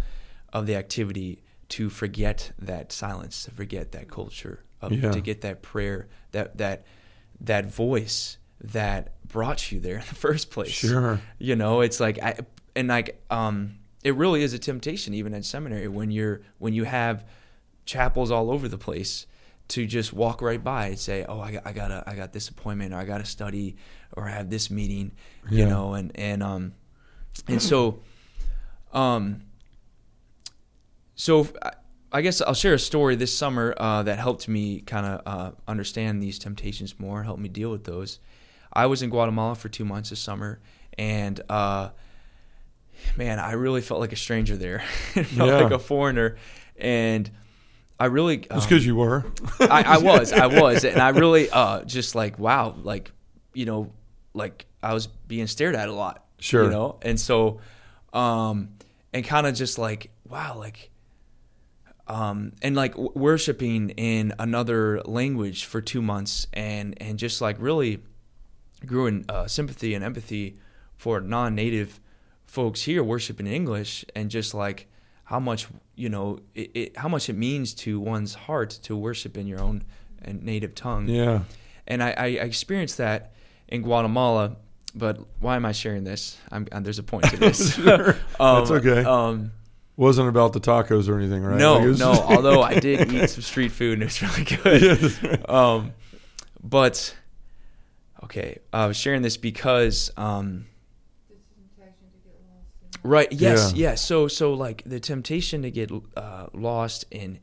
[0.54, 5.12] of the activity, to forget that silence, to forget that culture, of, Yeah.
[5.12, 6.86] to get that prayer, that that
[7.42, 11.20] that voice that brought you there in the first place Sure.
[11.40, 12.40] you know it's like I,
[12.76, 16.84] and like um it really is a temptation even at seminary when you're when you
[16.86, 17.26] have
[17.86, 19.26] chapels all over the place
[19.68, 22.34] to just walk right by and say, "Oh, I got, I got a, I got
[22.34, 23.76] this appointment, or I got to study,
[24.16, 25.12] or I have this meeting,"
[25.50, 25.70] you Yeah.
[25.70, 26.74] know, and and um,
[27.48, 28.02] and so,
[28.94, 29.42] um,
[31.16, 31.72] so I,
[32.12, 35.52] I guess I'll share a story this summer uh, that helped me kind of uh,
[35.68, 38.20] understand these temptations more, helped me deal with those.
[38.76, 40.60] I was in Guatemala for two months this summer,
[40.98, 41.90] and uh,
[43.18, 44.84] man, I really felt like a stranger there.
[45.16, 45.58] It felt Yeah.
[45.62, 46.36] like a foreigner,
[46.78, 47.30] and
[48.00, 49.24] I really It's um, because you were.
[49.62, 53.12] I, I was, I was, and I really uh, just like wow, like
[53.54, 53.92] you know,
[54.34, 56.66] like I was being stared at a lot, Sure.
[56.66, 57.62] you know, and so,
[58.14, 58.70] um,
[59.14, 60.90] and kind of just like wow, like,
[62.08, 67.56] um, and like w- worshiping in another language for two months, and and just like
[67.60, 68.04] really
[68.86, 70.58] grew in uh, sympathy and empathy
[70.96, 72.00] for non-native
[72.46, 74.88] folks here worshiping in English, and just like
[75.26, 79.38] how much you know it, it, how much it means to one's heart to worship
[79.38, 79.84] in your own
[80.26, 81.08] uh, native tongue.
[81.08, 81.42] Yeah.
[81.88, 83.34] And I, I experienced that
[83.68, 84.58] in Guatemala.
[84.98, 86.38] But why am I sharing this?
[86.52, 87.76] I'm, uh, there's a point to this.
[87.76, 88.12] Sure.
[88.40, 89.04] Um, That's okay.
[89.04, 89.52] Um,
[89.98, 91.60] Wasn't about the tacos or anything, right?
[91.60, 92.12] no, Like, no.
[92.30, 94.82] although I did eat some street food and it was really good.
[95.22, 95.50] Yeah, right.
[95.50, 95.92] Um,
[96.64, 97.14] but
[98.26, 100.66] okay, I was sharing this because um,
[103.04, 103.32] right.
[103.32, 103.92] Yes, Yeah.
[103.92, 104.02] yes.
[104.04, 107.40] So so like the temptation to get uh, lost in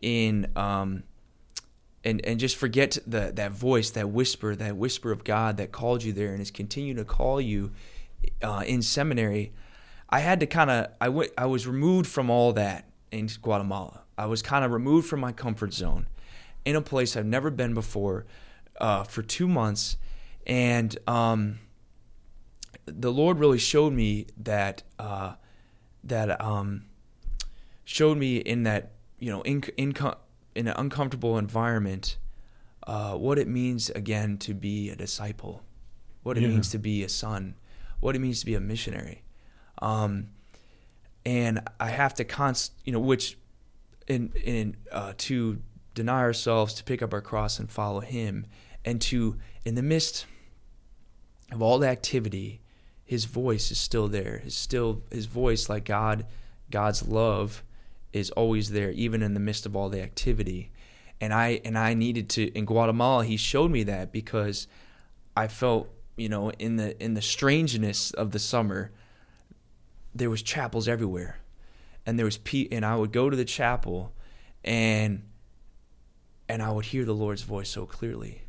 [0.00, 1.04] in um,
[2.04, 6.02] and and just forget the that voice, that whisper, that whisper of God that called
[6.02, 7.72] you there and is continuing to call you
[8.42, 9.52] uh, in seminary.
[10.10, 14.02] I had to kind of I went I was removed from all that in Guatemala.
[14.16, 16.06] I was kind of removed from my comfort zone
[16.64, 18.26] in a place I've never been before
[18.80, 19.96] uh, for two months,
[20.46, 21.58] and um,
[22.86, 25.34] the Lord really showed me that uh,
[26.04, 26.84] that um,
[27.84, 29.94] showed me in that you know in in,
[30.54, 32.18] in an uncomfortable environment
[32.86, 35.62] uh, what it means again to be a disciple,
[36.22, 36.48] what it Yeah.
[36.48, 37.54] means to be a son,
[38.00, 39.22] what it means to be a missionary.
[39.80, 40.28] Um,
[41.24, 43.38] and I have to const, you know, which
[44.06, 45.62] in in uh, to
[45.94, 48.46] deny ourselves, to pick up our cross and follow Him,
[48.84, 50.26] and to in the midst
[51.54, 52.60] of all the activity,
[53.04, 54.38] His voice is still there.
[54.38, 56.26] His still His voice, like God,
[56.70, 57.62] God's love,
[58.12, 60.70] is always there, even in the midst of all the activity.
[61.20, 63.24] And I and I needed to in Guatemala.
[63.24, 64.66] He showed me that because
[65.36, 68.90] I felt, you know, in the in the strangeness of the summer,
[70.14, 71.38] there was chapels everywhere
[72.06, 74.12] and there was pe- and I would go to the chapel
[74.62, 75.22] and
[76.48, 78.42] and I would hear the Lord's voice so clearly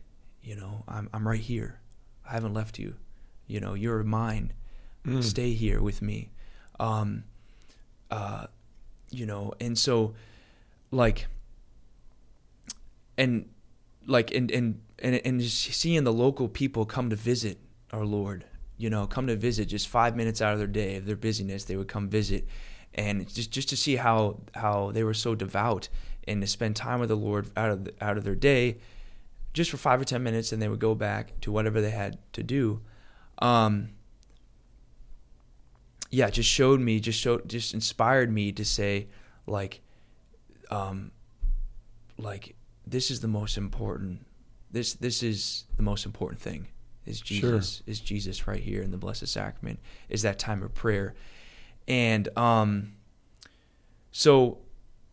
[0.43, 1.79] you know I'm I'm right here
[2.29, 2.95] I haven't left you.
[3.47, 4.53] You know you're mine.
[5.05, 5.23] Mm.
[5.23, 6.31] stay here with me.
[6.79, 7.23] Um
[8.11, 8.47] uh
[9.09, 10.13] you know and so
[10.91, 11.27] like
[13.17, 13.49] and
[14.05, 17.59] like and and and, and just seeing the local people come to visit
[17.91, 18.45] our Lord
[18.77, 21.65] you know come to visit just five minutes out of their day of their busyness
[21.65, 22.47] they would come visit.
[22.97, 25.89] And just just to see how how they were so devout
[26.27, 28.77] and to spend time with the Lord out of the, out of their day
[29.55, 32.19] just for five or ten minutes and they would go back to whatever they had
[32.33, 32.81] to do
[33.39, 33.89] um
[36.15, 39.07] yeah, just showed me, just showed, just inspired me to say,
[39.47, 39.81] like,
[40.69, 41.11] um,
[42.17, 42.55] like
[42.87, 44.25] this is the most important.
[44.71, 46.67] This this is the most important thing.
[47.05, 49.79] Is Jesus is Jesus right here in the Blessed Sacrament?
[50.07, 51.15] Is that time of prayer?
[51.87, 52.93] And um,
[54.11, 54.59] so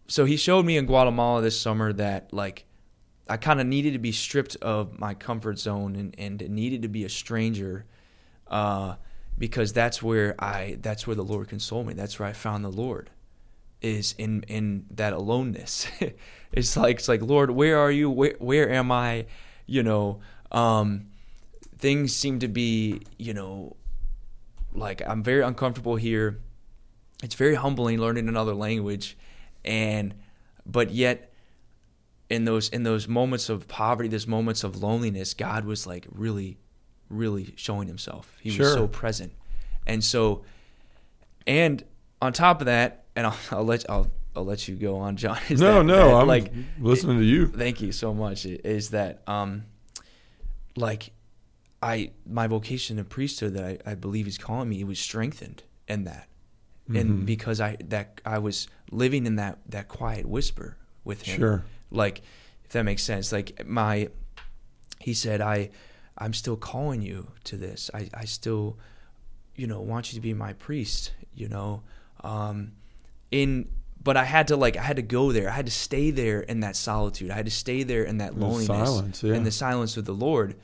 [0.07, 2.65] so he showed me in Guatemala this summer that like
[3.33, 6.89] I kind of needed to be stripped of my comfort zone and and needed to
[6.89, 7.87] be a stranger.
[8.47, 8.97] Uh,
[9.39, 11.95] because that's where I that's where the Lord consoled me.
[11.95, 13.11] That's where I found the Lord
[13.81, 15.87] is in in that aloneness.
[16.53, 18.11] it's like it's like Lord, where are you?
[18.11, 19.27] Where where am I?
[19.67, 21.07] You know, um,
[21.79, 23.77] things seem to be you know
[24.75, 26.39] like I'm very uncomfortable here.
[27.23, 29.17] It's very humbling learning another language,
[29.65, 30.15] and
[30.67, 31.32] but yet
[32.33, 36.57] in those in those moments of poverty, those moments of loneliness, God was like really
[37.11, 38.39] really showing himself.
[38.41, 38.65] He Sure.
[38.67, 39.33] was so present.
[39.87, 40.45] And so
[41.47, 41.85] and
[42.23, 45.39] on top of that, and I'll, I'll let I'll I'll let you go on, John.
[45.51, 47.47] is no, that- no, that, I'm like listening to you.
[47.49, 49.65] thank you so much is that um
[50.77, 51.11] like
[51.83, 55.63] i my vocation in priesthood that I, I believe he's calling me it was strengthened
[55.87, 56.29] in that
[56.89, 57.01] Mhm.
[57.01, 61.65] and because i that i was living in that that quiet whisper with him Sure.
[61.93, 62.23] Like
[62.65, 64.09] if that makes sense like my
[65.01, 65.69] he said i
[66.19, 68.77] i'm still calling you to this i i still
[69.57, 71.83] you know want you to be my priest you know
[72.23, 72.73] um
[73.31, 73.69] in
[74.05, 75.49] but I had to like I had to go there.
[75.49, 77.31] I had to stay there in that solitude.
[77.31, 79.35] I had to stay there in that loneliness silence, yeah.
[79.35, 80.57] in the silence with the Lord,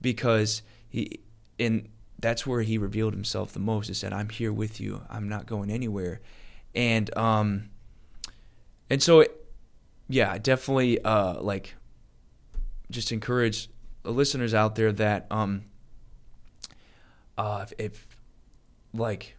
[0.00, 1.20] because he
[1.58, 1.88] in
[2.20, 3.88] that's where he revealed himself the most.
[3.88, 5.02] He said, "I'm here with you.
[5.10, 6.20] I'm not going anywhere,"
[6.74, 7.70] and um,
[8.88, 9.43] and so it,
[10.08, 11.74] yeah, definitely uh like
[12.90, 13.68] just encourage
[14.02, 15.64] the listeners out there that um
[17.38, 18.06] uh if, if
[18.92, 19.36] like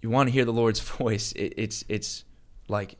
[0.00, 2.24] you want to hear the Lord's voice, it, it's it's
[2.68, 2.96] like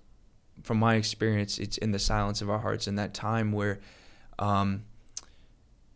[0.63, 3.81] from my experience, it's in the silence of our hearts in that time where,
[4.39, 4.85] um,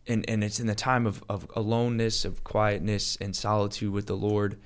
[0.07, 4.15] and and it's in the time of of aloneness, of quietness and solitude with the
[4.15, 4.59] Lord,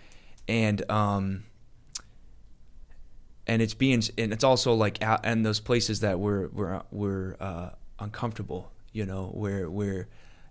[0.47, 1.43] and um,
[3.48, 7.38] and it's being and it's also like out in those places that we're we're we're
[7.39, 10.08] uh, uncomfortable, you know, where we're,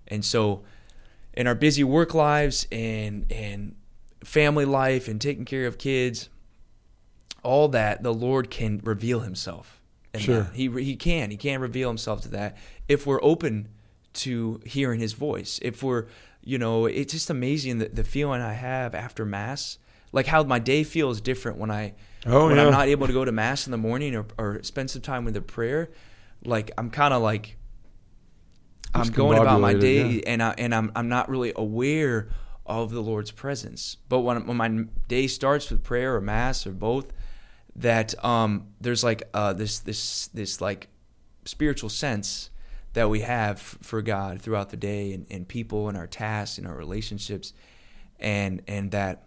[0.08, 0.64] and so
[1.34, 3.76] in our busy work lives and and
[4.24, 6.30] family life and taking care of kids,
[7.42, 9.80] all that the Lord can reveal Himself.
[10.14, 10.42] in Sure.
[10.44, 10.54] that.
[10.54, 12.56] He He can He can reveal Himself to that
[12.88, 13.68] if we're open
[14.14, 15.60] to hearing His voice.
[15.62, 16.06] If we're
[16.42, 19.78] you know, it's just amazing the, the feeling I have after Mass,
[20.12, 21.94] like how my day feels different when I
[22.26, 22.66] Oh, when yeah.
[22.66, 25.24] I'm not able to go to Mass in the morning or, or spend some time
[25.24, 25.90] with the prayer.
[26.44, 27.56] Like I'm kind of like
[28.94, 30.22] I'm going about my day yeah.
[30.26, 32.28] and I, and I'm I'm not really aware
[32.64, 33.96] of the Lord's presence.
[34.08, 37.12] But when when my day starts with prayer or mass or both,
[37.76, 40.88] that um there's like uh this this this like
[41.44, 42.50] spiritual sense
[42.94, 46.66] that we have for God throughout the day and, and people and our tasks and
[46.66, 47.52] our relationships
[48.18, 49.26] and and that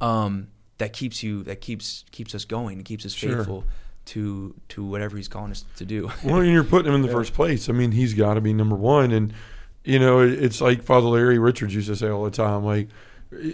[0.00, 0.48] um
[0.78, 3.36] that keeps you that keeps keeps us going, keeps us Sure.
[3.38, 3.64] faithful
[4.06, 6.10] to to whatever he's calling us to do.
[6.24, 7.68] well, and you're putting him in the first place.
[7.68, 9.10] I mean, he's got to be number one.
[9.12, 9.32] And
[9.84, 12.64] you know, it's like Father Larry Richards used to say all the time.
[12.64, 12.88] Like,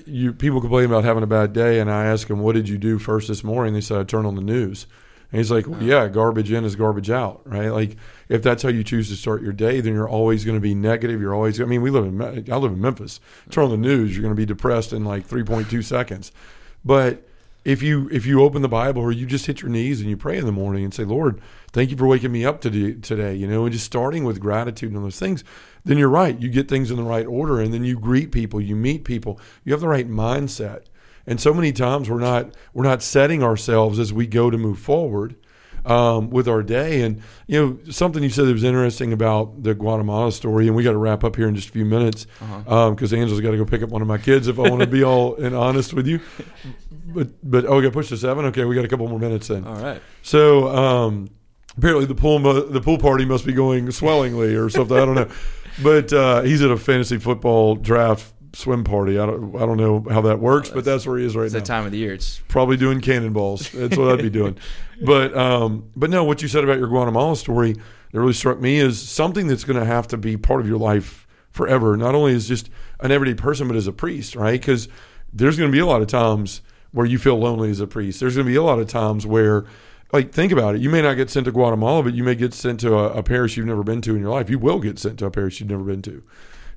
[0.07, 2.79] you people complain about having a bad day, and I ask him, "What did you
[2.79, 4.87] do first this morning?" They said, "I turned on the news."
[5.33, 7.69] And he's like, well, "Yeah, garbage in is garbage out, right?
[7.71, 7.97] Like,
[8.29, 10.75] if that's how you choose to start your day, then you're always going to be
[10.77, 11.21] negative.
[11.21, 11.61] You're always.
[11.61, 12.21] I mean, we live in.
[12.53, 13.19] I live in Memphis.
[13.51, 16.31] Turn on the news, you're going to be depressed in like 3.2 seconds.
[16.85, 17.27] But
[17.65, 20.17] if you if you open the Bible or you just hit your knees and you
[20.17, 21.41] pray in the morning and say, Lord,
[21.73, 24.93] thank you for waking me up today, today, you know, and just starting with gratitude
[24.93, 25.45] and those things,
[25.85, 26.39] then you're right.
[26.39, 29.41] You get things in the right order, and then you greet people, you meet people,
[29.65, 30.83] you have the right mindset.
[31.27, 34.79] And so many times we're not we're not setting ourselves as we go to move
[34.79, 35.37] forward
[35.85, 37.03] um, with our day.
[37.03, 40.83] And you know something you said that was interesting about the Guatemala story, and we
[40.83, 42.27] got to wrap up here in just a few minutes
[42.65, 44.49] because Angela's got to go pick up one of my kids.
[44.49, 46.21] If I want to be all and honest with you,
[47.07, 48.45] but but oh, we got pushed to seven.
[48.47, 49.65] Okay, we got a couple more minutes then.
[49.65, 50.03] All right.
[50.23, 51.31] So um,
[51.77, 54.97] apparently the pool mu- the pool party must be going swellingly or something.
[54.97, 55.31] I don't know,
[55.83, 59.19] but uh, he's at a fantasy football draft swim party.
[59.19, 61.55] I don't I don't know how that works, but that's where he is right It's
[61.55, 62.13] now that time of the year.
[62.15, 63.71] It's probably doing cannonballs.
[63.71, 64.59] That's what I'd be doing.
[65.05, 67.83] But um, but no, what you said about your Guatemala story that
[68.13, 71.27] really struck me is something that's going to have to be part of your life
[71.51, 71.97] forever.
[71.97, 74.59] Not only as just an everyday person, but as a priest, right?
[74.59, 74.87] Because
[75.33, 78.21] there's going to be a lot of times where you feel lonely as a priest.
[78.21, 79.65] There's going to be a lot of times where.
[80.13, 80.81] Like think about it.
[80.81, 83.23] You may not get sent to Guatemala, but you may get sent to a, a
[83.25, 84.49] parish you've never been to in your life.
[84.49, 86.23] You will get sent to a parish you've never been to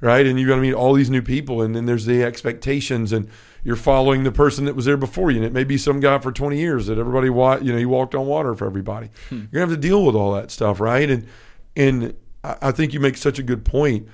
[0.02, 0.26] right?
[0.26, 3.30] And you're going to meet all these new people, and then there's the expectations, and
[3.64, 5.38] you're following the person that was there before you.
[5.38, 7.86] And it may be some guy for 20 years that everybody, wa- you know, he
[7.86, 9.10] walked on water for everybody.
[9.30, 9.36] Hmm.
[9.36, 11.10] You're going to have to deal with all that stuff, right?
[11.10, 11.28] And
[11.76, 14.08] and I think you make such a good point.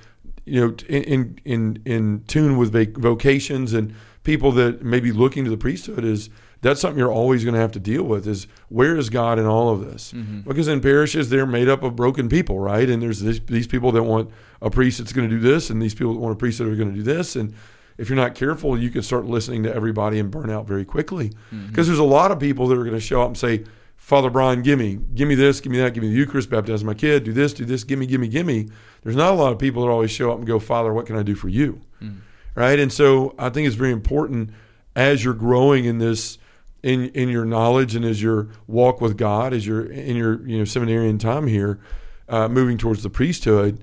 [0.44, 5.12] You know, in in in, in tune with vac- vocations and people that may be
[5.12, 6.30] looking to the priesthood is
[6.64, 9.44] that's something you're always going to have to deal with is where is God in
[9.44, 10.12] all of this?
[10.12, 10.40] Mm-hmm.
[10.40, 12.88] Because in parishes they're made up of broken people, right?
[12.88, 14.30] And there's this, these people that want
[14.62, 16.66] a priest that's going to do this, and these people that want a priest that
[16.66, 17.54] are going to do this, and
[17.98, 21.28] if you're not careful, you can start listening to everybody and burn out very quickly.
[21.28, 21.66] Mm-hmm.
[21.68, 23.64] Because there's a lot of people that are going to show up and say,
[23.96, 26.82] Father Bryan, give me, give me this, give me that, give me the Eucharist, baptize
[26.82, 28.68] my kid, do this, do this, give me, give me, give me.
[29.02, 31.16] There's not a lot of people that always show up and go, Father, what can
[31.16, 31.80] I do for you?
[32.02, 32.20] Mm.
[32.54, 32.78] Right.
[32.78, 34.50] And so I think it's very important
[34.96, 36.38] as you're growing in this,
[36.84, 40.58] in, in your knowledge and as your walk with God, as you're in your, you
[40.58, 41.80] know, seminarian time here,
[42.28, 43.82] uh, moving towards the priesthood,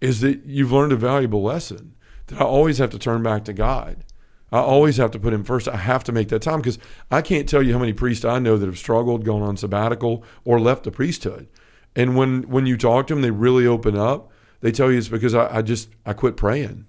[0.00, 1.96] is that you've learned a valuable lesson
[2.28, 4.04] that I always have to turn back to God.
[4.52, 5.66] I always have to put him first.
[5.66, 6.78] I have to make that time because
[7.10, 10.22] I can't tell you how many priests I know that have struggled, gone on sabbatical,
[10.44, 11.48] or left the priesthood.
[11.96, 14.30] And when when you talk to them, they really open up.
[14.60, 16.86] They tell you it's because I, I just I quit praying.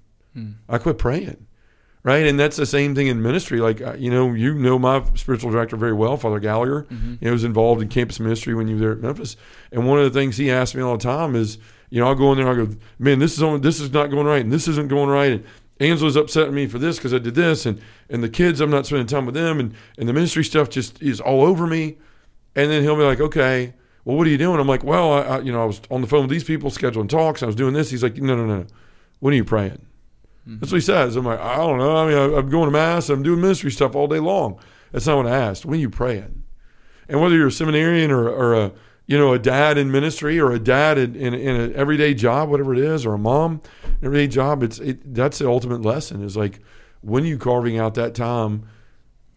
[0.69, 1.46] I quit praying,
[2.07, 2.25] right?
[2.25, 3.59] And that's the same thing in ministry.
[3.59, 6.87] Like uh, you know, you know my spiritual director very well, Father Gallagher.
[7.19, 9.35] You know, was involved in campus ministry when you were there at Memphis.
[9.73, 11.57] And one of the things he asked me all the time is,
[11.89, 13.91] you know, I'll go in there, and I'll go, man, this is on, this is
[13.91, 15.33] not going right, and this isn't going right.
[15.33, 15.43] And,
[15.79, 17.79] Angela's upset at me for this because I did this, and
[18.09, 21.01] and the kids, I'm not spending time with them, and and the ministry stuff just
[21.03, 21.97] is all over me.
[22.55, 24.59] And then he'll be like, okay, well, what are you doing?
[24.59, 26.71] I'm like, well, I, I you know, I was on the phone with these people
[26.71, 27.43] scheduling talks.
[27.43, 27.91] I was doing this.
[27.91, 28.65] He's like, no, no, no, no.
[29.19, 29.85] When are you praying?
[30.47, 30.59] Mm-hmm.
[30.59, 31.15] That's what he says.
[31.15, 31.97] I'm like, I don't know.
[31.97, 33.09] I mean, I, I'm going to mass.
[33.09, 34.59] I'm doing ministry stuff all day long.
[34.91, 35.65] That's not what I asked.
[35.65, 36.43] When are you praying?
[37.09, 38.71] And whether you're a seminarian or, or a
[39.07, 42.49] you know, a dad in ministry or a dad in, in, in an everyday job,
[42.49, 43.61] whatever it is, or a mom
[44.03, 46.23] everyday job, it's it, that's the ultimate lesson.
[46.23, 46.59] Is like
[47.01, 48.67] when are you carving out that time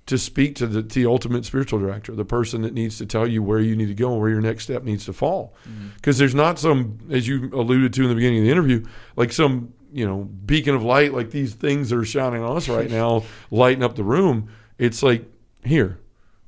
[0.06, 3.28] to speak to the, to the ultimate spiritual director, the person that needs to tell
[3.28, 5.54] you where you need to go and where your next step needs to fall.
[5.94, 6.18] Because mm-hmm.
[6.18, 8.84] there's not some, as you alluded to in the beginning of the interview,
[9.14, 12.68] like some you know beacon of light, like these things that are shining on us
[12.68, 14.48] right now, lighting up the room.
[14.78, 15.24] It's like
[15.64, 15.98] here,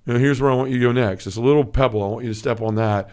[0.06, 1.26] you know, here's where I want you to go next.
[1.26, 2.02] It's a little pebble.
[2.02, 3.10] I want you to step on that.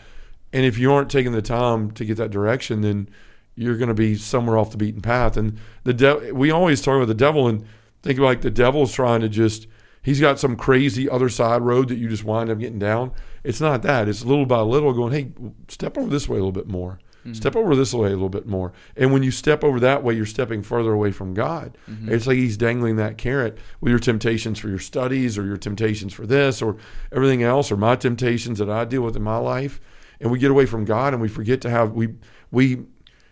[0.51, 3.09] And if you aren't taking the time to get that direction, then
[3.55, 5.37] you're going to be somewhere off the beaten path.
[5.37, 7.65] And the de- we always talk about the devil and
[8.01, 9.67] think about like the devil's trying to just
[10.01, 13.11] he's got some crazy other side road that you just wind up getting down.
[13.43, 14.07] It's not that.
[14.07, 15.31] It's little by little going, hey,
[15.67, 16.99] step over this way a little bit more.
[17.29, 17.35] Mm-hmm.
[17.35, 18.73] Step over this way a little bit more.
[18.95, 21.77] And when you step over that way, you're stepping further away from God.
[21.89, 22.11] Mm-hmm.
[22.11, 26.13] It's like He's dangling that carrot with your temptations for your studies or your temptations
[26.13, 26.77] for this or
[27.11, 29.79] everything else or my temptations that I deal with in my life.
[30.19, 32.15] And we get away from God and we forget to have, we,
[32.51, 32.85] we,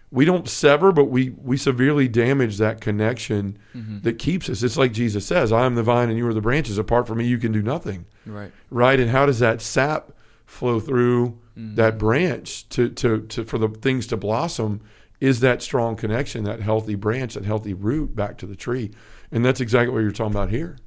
[0.10, 4.00] we don't sever, but we, we severely damage that connection mm-hmm.
[4.02, 4.64] that keeps us.
[4.64, 6.78] It's like Jesus says, I am the vine and you are the branches.
[6.78, 8.06] Apart from me, you can do nothing.
[8.26, 8.52] Right.
[8.70, 9.00] Right.
[9.00, 10.12] And how does that sap
[10.48, 11.76] flow through mm-hmm.
[11.76, 14.82] that branch to, to, to for the things to blossom
[15.20, 18.92] is that strong connection, that healthy branch, that healthy root back to the tree.
[19.32, 20.78] And that's exactly what you're talking about here.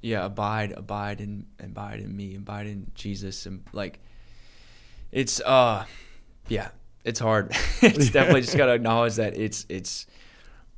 [0.00, 3.98] Yeah, abide, abide in abide in me, abide in Jesus and like
[5.10, 5.84] it's uh
[6.48, 6.68] yeah,
[7.04, 7.50] it's hard.
[7.82, 10.06] it's definitely just gotta acknowledge that it's it's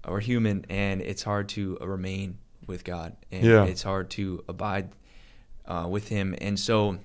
[0.08, 3.64] we're human and it's hard to remain with God and yeah.
[3.64, 4.90] it's hard to abide
[5.66, 6.34] uh, with him.
[6.40, 6.98] And so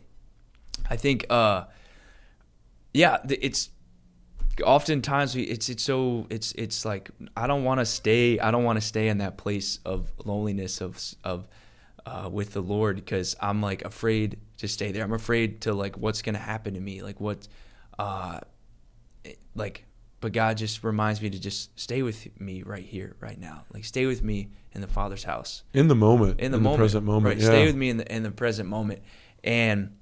[0.94, 1.64] I think, uh,
[2.94, 3.72] yeah, it's
[4.64, 8.64] oftentimes we, it's it's so it's it's like I don't want to stay I don't
[8.64, 11.48] want to stay in that place of loneliness of of
[12.06, 15.04] uh, with the Lord because I'm like afraid to stay there.
[15.04, 17.48] I'm afraid to like what's gonna happen to me, like what,
[17.98, 18.42] uh,
[19.56, 19.86] like.
[20.20, 23.66] But God just reminds me to just stay with me right here, right now.
[23.74, 26.78] Like stay with me in the Father's house, in the moment, in the, in moment,
[26.78, 27.36] the present moment.
[27.36, 27.44] Right?
[27.44, 27.50] Yeah.
[27.50, 29.02] Stay with me in the in the present moment,
[29.44, 29.98] and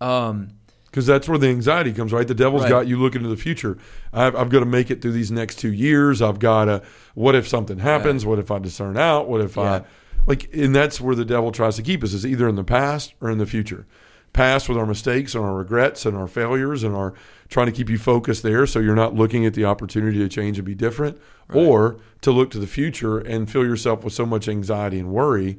[0.00, 0.50] um,
[0.96, 2.26] because that's where the anxiety comes, right?
[2.26, 2.70] The devil's right.
[2.70, 3.76] got you looking to the future.
[4.14, 6.22] I've, I've, got to make it through these next two years.
[6.22, 6.82] I've got to.
[7.12, 8.24] What if something happens?
[8.24, 9.28] What if I discern out?
[9.28, 9.62] What if yeah.
[9.62, 9.84] I
[10.26, 10.48] like?
[10.54, 13.28] And that's where the devil tries to keep us is either in the past or
[13.28, 13.86] in the future.
[14.32, 17.12] Past with our mistakes and our regrets and our failures and our
[17.50, 20.56] trying to keep you focused there, so you're not looking at the opportunity to change
[20.56, 21.58] and be different, right.
[21.58, 25.58] or to look to the future and fill yourself with so much anxiety and worry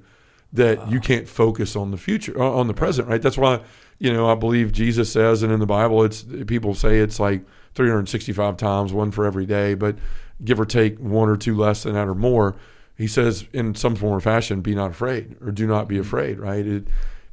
[0.52, 3.08] that uh, you can't focus on the future on the present.
[3.08, 3.22] Right?
[3.22, 3.62] That's why
[4.00, 7.44] you know, I believe Jesus says, and in the Bible, it's people say it's like
[7.76, 9.96] 365 times, one for every day, but
[10.44, 12.56] give or take one or two less than that or more.
[12.96, 16.02] He says, in some form or fashion, be not afraid or do not be mm-hmm.
[16.02, 16.40] afraid.
[16.40, 16.66] Right?
[16.66, 16.88] It,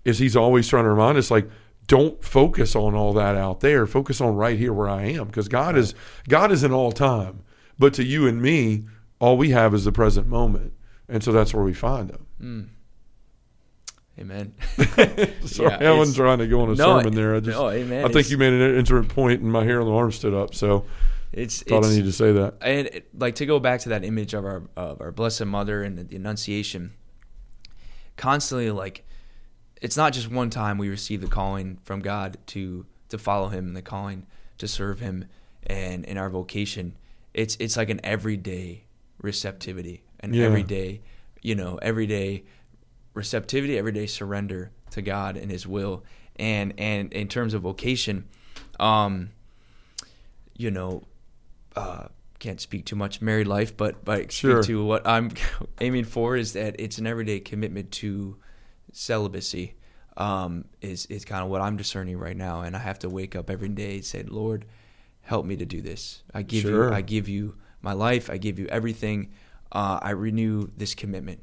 [0.05, 1.49] is he's always trying to remind us, like,
[1.87, 3.87] don't focus on all that out there.
[3.87, 5.95] Focus on right here where I am, because God is
[6.29, 7.41] God is in all time.
[7.79, 8.85] But to you and me,
[9.19, 10.73] all we have is the present moment,
[11.09, 12.27] and so that's where we find Him.
[12.41, 12.69] Mm.
[14.19, 14.55] Amen.
[15.45, 17.35] Sorry, yeah, I wasn't trying to go on a no, sermon there.
[17.35, 18.05] I just, no, amen.
[18.05, 20.55] I think you made an interesting point, and my hair on the arm stood up.
[20.55, 20.85] So
[21.33, 22.55] it's thought it's, I need to say that.
[22.61, 25.83] And it, like to go back to that image of our of our Blessed Mother
[25.83, 26.93] and the, the Annunciation.
[28.17, 29.05] Constantly, like
[29.83, 33.67] it's not just one time we receive the calling from God to to follow Him
[33.67, 34.27] and the calling
[34.59, 35.27] to serve Him
[35.67, 36.97] and in our vocation.
[37.33, 38.85] It's it's like an everyday
[39.21, 40.45] receptivity, an yeah.
[40.45, 41.01] everyday,
[41.43, 42.45] you know, everyday
[43.15, 46.05] receptivity, everyday surrender to God and His will.
[46.37, 48.29] And and in terms of vocation,
[48.81, 49.31] um,
[50.57, 51.05] you know,
[51.77, 52.09] uh,
[52.41, 54.63] can't speak too much married life, but but sure.
[54.65, 55.31] to what I'm
[55.81, 58.37] aiming for is that it's an everyday commitment to
[58.93, 59.75] celibacy.
[60.17, 63.35] Um, is is kind of what I'm discerning right now, and I have to wake
[63.35, 64.65] up every day and say, Lord,
[65.23, 66.23] help me to do this.
[66.33, 66.89] I give sure.
[66.89, 68.31] you I give you my life.
[68.31, 69.33] I give you everything.
[69.73, 71.41] Uh, I renew this commitment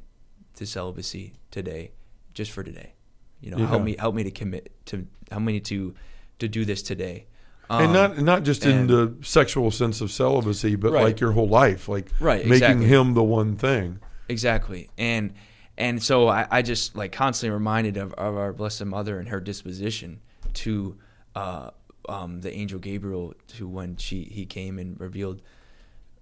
[0.56, 1.92] to celibacy today,
[2.34, 2.94] just for today.
[3.40, 3.68] You know, yeah.
[3.68, 5.94] help me help me to commit to help me to
[6.40, 7.26] to do this today.
[7.70, 11.04] Um, and not not just and, in the sexual sense of celibacy, but right.
[11.04, 12.86] like your whole life, like right, making exactly.
[12.86, 14.00] him the one thing.
[14.28, 15.34] Exactly, and
[15.78, 19.40] and so I, I just like constantly reminded of, of our Blessed Mother and her
[19.40, 20.22] disposition
[20.54, 20.98] to
[21.36, 21.72] uh,
[22.08, 25.42] um, the angel Gabriel to when she he came and revealed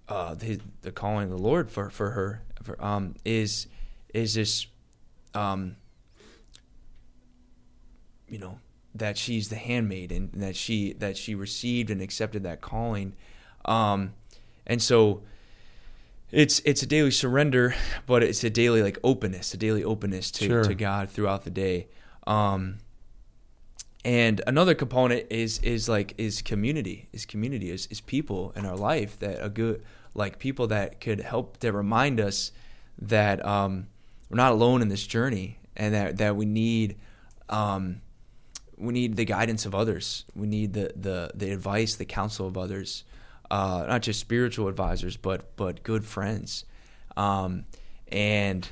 [0.08, 3.68] uh, the, the calling of the Lord for for her for, um, is
[4.14, 4.68] is this,
[5.34, 5.76] um,
[8.28, 8.60] you know,
[8.96, 13.16] that she's the handmaid and that she that she received and accepted that calling,
[13.66, 14.14] um,
[14.66, 15.22] and so
[16.32, 20.46] it's it's a daily surrender, but it's a daily like openness, a daily openness to,
[20.46, 20.64] Sure.
[20.64, 21.88] to God throughout the day.
[22.28, 22.78] Um,
[24.06, 28.78] and another component is is like is community, is community, is, is people in our
[28.78, 29.84] life that a good
[30.14, 32.52] like people that could help to remind us
[33.02, 33.88] that um,
[34.30, 36.98] we're not alone in this journey and that that we need
[37.50, 38.02] um,
[38.78, 40.26] we need the guidance of others.
[40.36, 43.04] We need the the the advice, the counsel of others,
[43.52, 46.66] uh, not just spiritual advisors, but but good friends.
[47.18, 47.66] Um,
[48.12, 48.68] and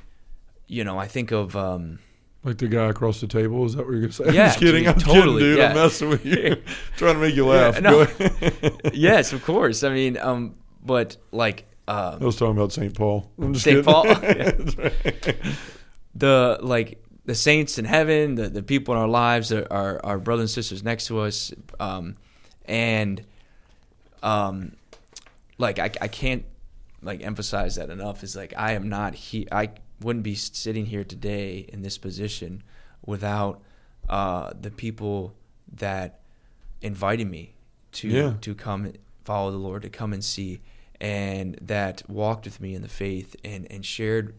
[0.67, 1.99] you know, I think of um,
[2.43, 3.65] Like the guy across the table.
[3.65, 4.25] Is that what you're gonna say?
[4.25, 4.83] I'm Yeah, just kidding.
[4.83, 5.57] dude, I'm totally, kidding, dude.
[5.57, 5.69] yeah.
[5.69, 6.61] I'm messing with you.
[6.97, 7.75] Trying to make you laugh.
[7.75, 8.07] Yeah, no.
[8.93, 9.83] Yes, of course.
[9.83, 12.93] I mean, um, but like uh, I was talking about St.
[12.93, 13.31] Paul.
[13.53, 13.83] St.
[13.85, 14.05] Paul?
[14.21, 14.51] Yeah.
[16.15, 20.17] the like the saints in heaven, the, the people in our lives, are our, our
[20.17, 22.15] brothers and sisters next to us, um,
[22.65, 23.21] and
[24.23, 24.73] um,
[25.57, 26.45] like I, I can't
[27.01, 28.23] like emphasize that enough.
[28.23, 29.47] Is like I am not he.
[29.51, 29.69] I
[30.01, 32.63] wouldn't be sitting here today in this position
[33.05, 33.61] without
[34.09, 35.33] uh, the people
[35.75, 36.19] that
[36.81, 37.55] invited me
[37.93, 38.33] to Yeah.
[38.41, 40.61] to come follow the Lord, to come and see,
[40.99, 44.35] and that walked with me in the faith and and shared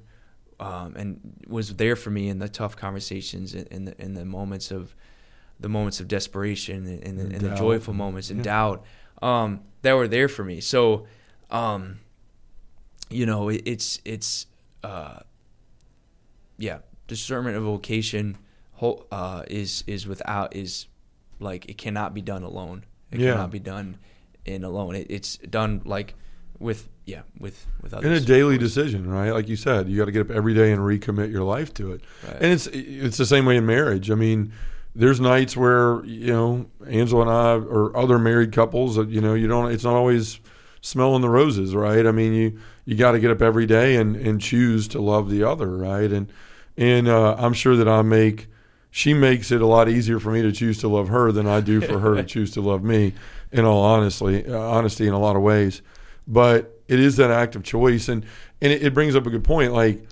[0.61, 4.25] um, and was there for me in the tough conversations and in the in the
[4.25, 4.95] moments of
[5.61, 8.45] the moments of desperation and, and, the, And and the joyful moments and Yeah.
[8.45, 8.85] doubt
[9.23, 10.61] um, that were there for me.
[10.61, 11.07] So,
[11.51, 11.99] um,
[13.11, 14.47] you know, it, it's it's
[14.85, 15.21] uh,
[16.59, 18.37] yeah, discernment of vocation
[18.75, 20.87] whole, uh, is is without is
[21.41, 22.85] like it cannot be done alone.
[23.11, 23.33] It Yeah.
[23.33, 23.99] cannot be done
[24.45, 24.95] in alone.
[24.95, 26.15] It, it's done like
[26.61, 28.07] with yeah with with others.
[28.07, 29.31] In a daily decision, right?
[29.31, 31.93] Like you said, you got to get up every day and recommit your life to
[31.93, 32.03] it.
[32.27, 32.37] Right.
[32.37, 34.11] And it's it's the same way in marriage.
[34.11, 34.53] I mean,
[34.95, 39.35] there's nights where you know Angela and I or other married couples that you know
[39.35, 39.71] you don't.
[39.71, 40.41] It's not always
[40.81, 42.07] smelling the roses, right?
[42.07, 45.31] I mean, you you got to get up every day and and choose to love
[45.31, 46.11] the other, right?
[46.11, 46.33] And
[46.77, 48.49] and uh, I'm sure that I make
[48.91, 51.61] she makes it a lot easier for me to choose to love her than I
[51.61, 53.15] do for her to choose to love me.
[53.51, 55.81] In all honestly, uh, honesty, in a lot of ways,
[56.29, 58.25] but it is that act of choice, and
[58.63, 60.05] and it, it brings up a good point, like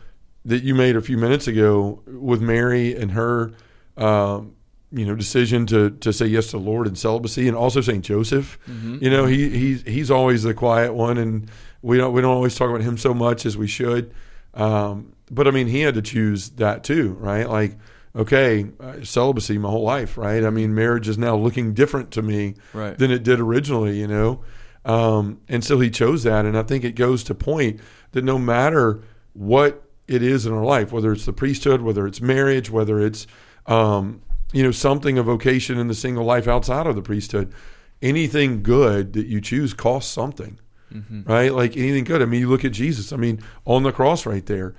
[0.46, 3.52] that you made a few minutes ago with Mary and her,
[3.96, 4.54] um,
[4.92, 8.04] you know, decision to to say yes to the Lord and celibacy, and also Saint
[8.04, 8.58] Joseph.
[8.68, 9.02] Mhm.
[9.02, 11.50] You know, he he's he's always the quiet one, and
[11.82, 14.12] we don't we don't always talk about him so much as we should.
[14.54, 17.48] Um, but I mean, he had to choose that too, right?
[17.48, 17.76] Like,
[18.14, 20.44] okay, uh, celibacy my whole life, right?
[20.44, 22.96] I mean, marriage is now looking different to me Right.
[22.96, 24.40] than it did originally, you know.
[24.86, 27.80] Um, and so he chose that, and I think it goes to point
[28.12, 32.20] that no matter what it is in our life, whether it's the priesthood, whether it's
[32.20, 33.26] marriage, whether it's
[33.66, 34.22] um,
[34.52, 37.52] you know something a vocation in the single life outside of the priesthood,
[38.00, 40.58] anything good that you choose costs something,
[40.94, 41.28] Mhm.
[41.28, 41.52] right?
[41.52, 42.22] Like anything good.
[42.22, 43.12] I mean, you look at Jesus.
[43.12, 44.74] I mean, on the cross right there,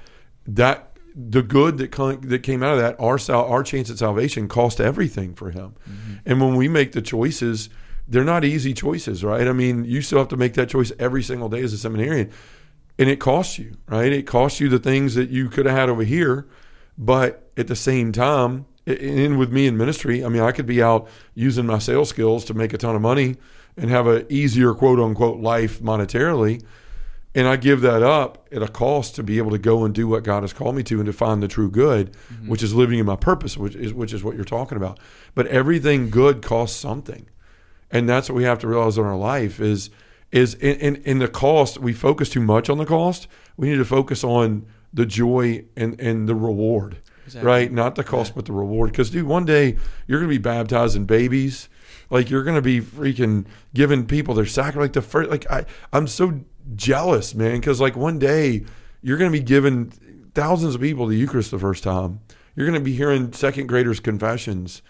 [0.47, 3.97] that the good that come, that came out of that, our sal- our chance at
[3.97, 5.73] salvation cost everything for him.
[6.25, 7.69] And when we make the choices,
[8.07, 9.47] they're not easy choices, right?
[9.47, 12.31] I mean, you still have to make that choice every single day as a seminarian,
[12.97, 14.11] and it costs you, right?
[14.11, 16.47] It costs you the things that you could have had over here,
[16.97, 20.65] but at the same time, and in with me in ministry, I mean, I could
[20.65, 23.35] be out using my sales skills to make a ton of money
[23.75, 26.63] and have a easier quote unquote life monetarily.
[27.35, 30.07] And I give that up at a cost to be able to go and do
[30.07, 32.47] what God has called me to and to find the true good, mm-hmm.
[32.47, 34.99] which is living in my purpose, which is which is what you're talking about.
[35.35, 37.27] But everything good costs something.
[37.91, 39.89] And that's what we have to realize in our life is
[40.31, 43.27] is in, in, in the cost, we focus too much on the cost.
[43.55, 46.97] We need to focus on the joy and, and the reward.
[47.25, 47.47] Exactly.
[47.47, 47.71] Right?
[47.71, 48.91] Not the cost, but the reward.
[48.91, 51.69] Because dude, one day you're gonna be baptizing babies.
[52.09, 54.83] Like you're gonna be freaking giving people their sacrament.
[54.83, 56.39] Like the first, like I, I'm so
[56.75, 57.59] jealous, man.
[57.59, 58.65] Because like one day
[59.01, 59.91] you're gonna be giving
[60.33, 62.21] thousands of people the Eucharist the first time.
[62.55, 64.81] You're gonna be hearing second graders' confessions,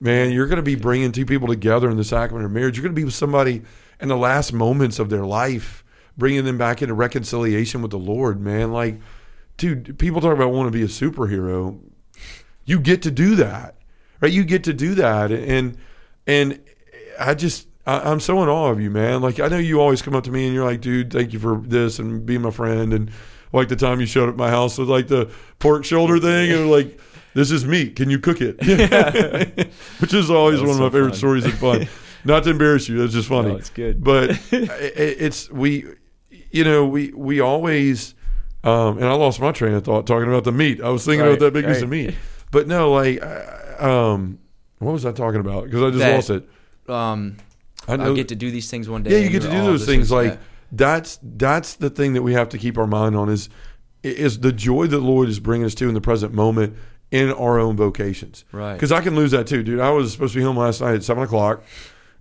[0.00, 0.30] man.
[0.30, 2.76] You're gonna be bringing two people together in the sacrament of marriage.
[2.76, 3.62] You're gonna be with somebody
[4.00, 5.84] in the last moments of their life,
[6.16, 8.72] bringing them back into reconciliation with the Lord, man.
[8.72, 9.00] Like,
[9.56, 11.80] dude, people talk about want to be a superhero
[12.64, 13.76] you get to do that
[14.20, 15.76] right you get to do that and
[16.26, 16.60] and
[17.18, 20.02] i just I, i'm so in awe of you man like i know you always
[20.02, 22.50] come up to me and you're like dude thank you for this and being my
[22.50, 23.10] friend and
[23.52, 26.50] like the time you showed up at my house with like the pork shoulder thing
[26.50, 26.98] and like
[27.34, 28.56] this is meat can you cook it
[30.00, 31.18] which is always one of my favorite fun.
[31.18, 31.88] stories and fun
[32.24, 34.02] not to embarrass you that's just funny No, it's good.
[34.02, 35.86] but it, it's we
[36.50, 38.14] you know, we we always,
[38.62, 40.80] um, and I lost my train of thought talking about the meat.
[40.80, 42.14] I was thinking Right, about that big piece of meat,
[42.52, 44.38] but no, like, uh, um,
[44.78, 45.64] what was I talking about?
[45.64, 46.48] Because I just That- lost it.
[46.88, 47.38] Um,
[47.88, 49.10] I I'll get to do these things one day.
[49.10, 50.12] yeah, you get to do those things.
[50.12, 50.36] Like yeah.
[50.70, 53.48] that's that's the thing that we have to keep our mind on is
[54.04, 56.76] is the joy that Lord is bringing us to in the present moment
[57.14, 58.44] in our own vocations.
[58.50, 58.74] Right.
[58.74, 59.78] Because I can lose that too, dude.
[59.78, 61.62] I was supposed to be home last night at seven o'clock.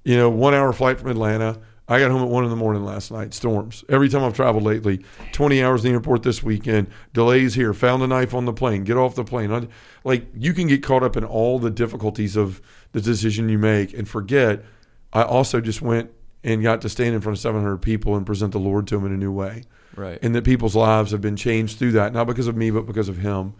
[0.03, 1.59] You know, one hour flight from Atlanta.
[1.87, 3.33] I got home at one in the morning last night.
[3.33, 3.83] Storms.
[3.89, 6.87] Every time I've traveled lately, twenty hours in the airport this weekend.
[7.13, 7.73] Delays here.
[7.73, 8.83] Found a knife on the plane.
[8.83, 9.51] Get off the plane.
[9.51, 9.67] I-
[10.03, 13.93] Like you can get caught up in all the difficulties of the decision you make
[13.97, 14.63] and forget.
[15.11, 16.11] I also just went
[16.43, 18.95] and got to stand in front of seven hundred people and present the Lord to
[18.97, 19.63] them in a new way
[19.95, 20.19] right.
[20.21, 23.09] and that people's lives have been changed through that, not because of me, but because
[23.09, 23.53] of him.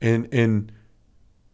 [0.00, 0.72] And and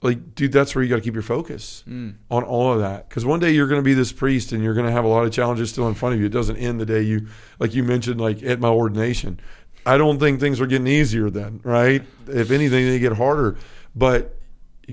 [0.03, 2.14] like, dude, that's where you got to keep your focus Mm.
[2.30, 4.72] on all of that, because one day you're going to be this priest, and you're
[4.74, 6.26] going to have a lot of challenges still in front of you.
[6.26, 7.26] It doesn't end the day you,
[7.59, 9.38] like you mentioned, like at my ordination.
[9.84, 12.03] I don't think things are getting easier then, right?
[12.28, 13.57] If anything, they get harder.
[13.95, 14.36] But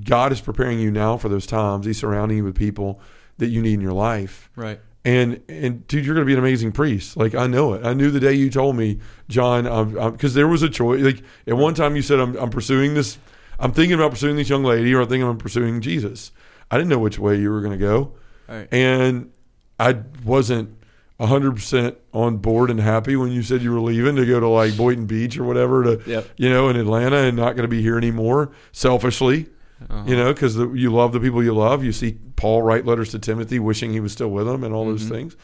[0.04, 1.86] God is preparing you now for those times.
[1.86, 3.00] He's surrounding you with people
[3.38, 4.50] that you need in your life.
[4.56, 4.80] Right.
[5.06, 7.16] And and dude, you're going to be an amazing priest.
[7.16, 7.86] Like I know it.
[7.86, 9.64] I knew the day you told me, John,
[10.12, 11.02] because there was a choice.
[11.02, 13.18] Like at one time you said, I'm, I'm pursuing this.
[13.60, 16.32] I'm thinking about pursuing this young lady, or I'm thinking I'm pursuing Jesus.
[16.70, 18.14] I didn't know which way you were going to go,
[18.48, 18.68] Right.
[18.72, 19.32] and
[19.80, 20.76] I wasn't
[21.18, 24.48] 100 percent on board and happy when you said you were leaving to go to
[24.48, 26.28] like Boynton Beach or whatever to, Yep.
[26.38, 28.52] you know, in Atlanta and not going to be here anymore.
[28.72, 29.48] Selfishly,
[29.90, 30.04] Uh-huh.
[30.08, 31.84] you know, because you love the people you love.
[31.84, 34.86] You see Paul write letters to Timothy, wishing he was still with him, and all
[34.86, 35.10] those Mhm.
[35.10, 35.36] things.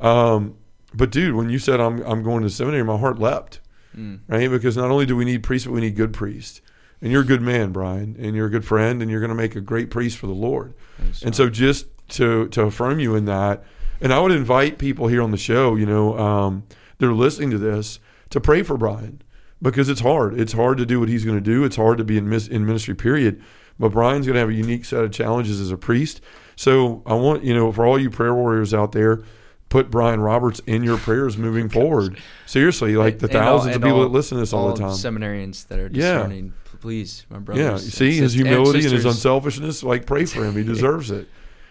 [0.00, 0.54] Um,
[0.94, 3.60] but dude, when you said I'm I'm going to seminary, my heart leapt,
[3.98, 4.18] Mm.
[4.28, 4.50] right?
[4.50, 6.60] Because not only do we need priests, but we need good priests.
[7.04, 9.34] And you're a good man, Bryan, and you're a good friend, and you're going to
[9.36, 10.72] make a great priest for the Lord.
[10.98, 13.62] Thanks, And so, just to to affirm you in that,
[14.00, 16.62] and I would invite people here on the show, you know, um,
[16.98, 18.00] that are listening to this,
[18.30, 19.20] to pray for Bryan
[19.60, 20.40] because it's hard.
[20.40, 21.62] It's hard to do what he's going to do.
[21.64, 22.94] It's hard to be in mis- in ministry.
[22.94, 23.42] Period.
[23.78, 26.20] But Bryan's going to have a unique set of challenges as a priest.
[26.56, 29.22] So I want you know, for all you prayer warriors out there.
[29.70, 32.16] Put Bryan Roberts in your prayers moving forward.
[32.46, 34.78] Seriously, like the And all- thousands of people all- that listen to this all, the
[34.80, 34.90] time.
[34.92, 36.18] seminarians that are Yeah.
[36.18, 37.64] discerning, p- please, my brothers.
[37.64, 39.82] Yeah, you see his sis- and humility and his unselfishness.
[39.82, 41.26] Like, pray for him; he deserves it,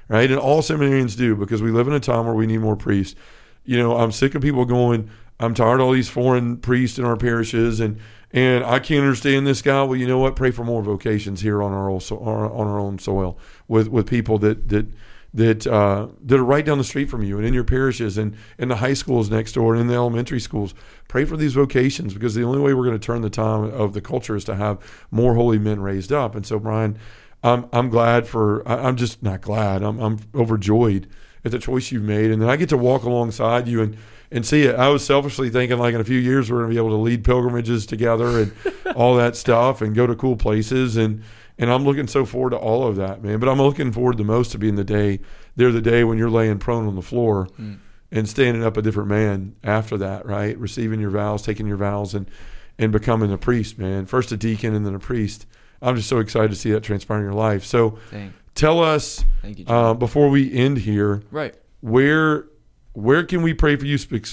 [0.07, 0.27] right?
[0.29, 3.15] And all seminarians do because we live in a time where we need more priests.
[3.63, 5.11] You know, I'm sick of people going.
[5.39, 7.99] I'm tired of all these foreign priests in our parishes, and
[8.31, 9.83] and I can't understand this guy.
[9.83, 10.35] Well, you know what?
[10.35, 13.37] Pray for more vocations here on our also on our own soil
[13.67, 14.87] with with people that that
[15.33, 18.35] that uh, that are right down the street from you and in your parishes and
[18.57, 20.73] in the high schools next door and in the elementary schools.
[21.07, 23.93] Pray for these vocations because the only way we're going to turn the time of
[23.93, 24.79] the culture is to have
[25.09, 26.35] more holy men raised up.
[26.35, 26.97] And so, Bryan,
[27.43, 29.81] I'm I'm glad for I'm just not glad.
[29.81, 31.07] I'm I'm overjoyed
[31.43, 33.97] at the choice you've made, and then I get to walk alongside you and.
[34.31, 34.73] And see it.
[34.73, 37.03] I was selfishly thinking, like in a few years, we're going to be able to
[37.03, 38.51] lead pilgrimages together and
[38.95, 40.97] all that stuff, and go to cool places.
[40.97, 41.21] And
[41.63, 43.39] and I'm looking so forward to all of that, man.
[43.39, 45.19] But I'm looking forward the most to being the day.
[45.55, 47.77] They're the day when you're laying prone on the floor Mm.
[48.11, 50.57] and standing up a different man after that, right?
[50.57, 52.29] Receiving your vows, taking your vows, and
[52.77, 54.05] and becoming a priest, man.
[54.05, 55.45] First a deacon and then a priest.
[55.81, 57.63] I'm just so excited to see that transpire in your life.
[57.65, 58.33] So Dang.
[58.55, 61.53] tell us Thank you, uh, before we end here, right.
[61.81, 62.45] where
[62.93, 64.25] where can we pray for you spe-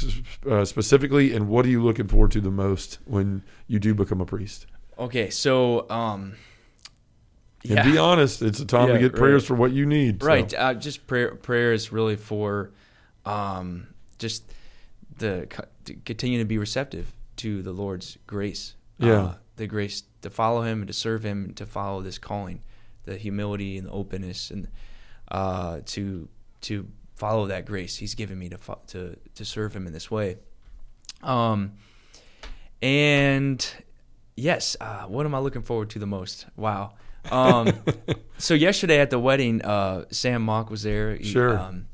[0.47, 4.20] uh, specifically, and what are you looking forward to the most when you do become
[4.20, 4.66] a priest?
[4.99, 6.35] Okay, so um,
[7.63, 7.85] And yeah.
[7.85, 9.19] be honest, it's a time Yeah, to get right.
[9.19, 10.23] prayers for what you need.
[10.23, 10.27] so.
[10.27, 10.53] Right.
[10.55, 11.35] Uh, just prayer.
[11.35, 12.71] Prayer is really for,
[13.27, 13.89] um,
[14.19, 14.45] just
[15.19, 15.47] the
[15.85, 18.75] to continue to be receptive to the Lord's grace.
[18.99, 19.13] Yeah.
[19.23, 22.63] Uh, the grace to follow Him and to serve Him and to follow this calling,
[23.05, 24.69] the humility and the openness and
[25.31, 26.29] uh, to
[26.63, 30.11] to follow that grace He's given me to fo- to to serve Him in this
[30.11, 30.39] way.
[31.23, 31.73] Um,
[32.83, 33.67] and
[34.37, 36.47] yes, uh, what am I looking forward to the most?
[36.57, 36.95] Wow.
[37.31, 37.73] Um,
[38.39, 41.16] so yesterday at the wedding, uh, Sam Mock was there.
[41.16, 41.59] He, Sure.
[41.59, 41.87] Um,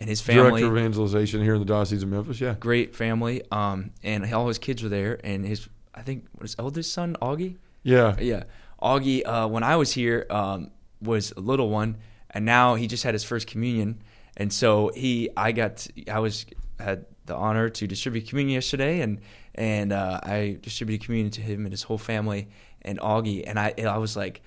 [0.00, 2.40] and his family, Director of evangelization here in the Diocese of Memphis.
[2.40, 2.54] Yeah.
[2.58, 3.42] great family.
[3.52, 5.20] Um, and all his kids were there.
[5.22, 7.56] And his, I think, what his eldest son, Augie?
[7.82, 8.16] Yeah.
[8.18, 8.44] Yeah.
[8.80, 10.70] Augie, uh, when I was here, um,
[11.02, 11.98] was a little one.
[12.30, 14.00] And now he just had his first communion.
[14.38, 16.46] And so he, I got, I was,
[16.78, 19.00] had the honor to distribute communion yesterday.
[19.02, 19.20] And,
[19.54, 22.48] and, uh, I distributed communion to him and his whole family
[22.80, 23.44] and Augie.
[23.46, 24.40] And I, and I was like,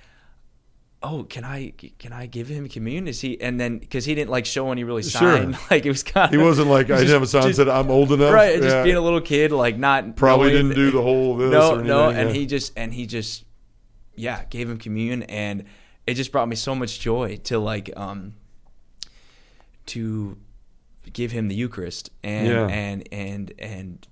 [1.04, 3.08] oh, can I can I give him communion?
[3.10, 3.40] Is he?
[3.42, 5.38] And then because he didn't like show any really Sure.
[5.38, 7.42] sign, like it was kind of He wasn't like, I just- didn't have a sign
[7.42, 8.34] that just- said, I'm old enough.
[8.34, 8.84] right, just Yeah.
[8.84, 11.74] being a little kid, like not Probably knowing didn't do the whole this no, or
[11.74, 11.88] anything.
[11.88, 12.36] no, and yeah.
[12.36, 13.44] he just and he just
[14.16, 15.66] yeah gave him communion, and
[16.08, 18.34] it just brought me so much joy to like um
[19.88, 20.38] to
[21.12, 22.68] give him the Eucharist and Yeah.
[22.68, 24.08] and and and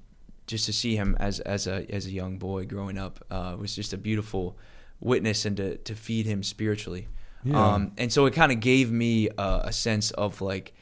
[0.47, 3.73] just to see him as as a as a young boy growing up uh, was
[3.75, 4.57] just a beautiful
[5.01, 7.07] witness and to to feed him spiritually.
[7.43, 7.73] Yeah.
[7.73, 10.73] Um, and so it kind of gave me a, a sense of like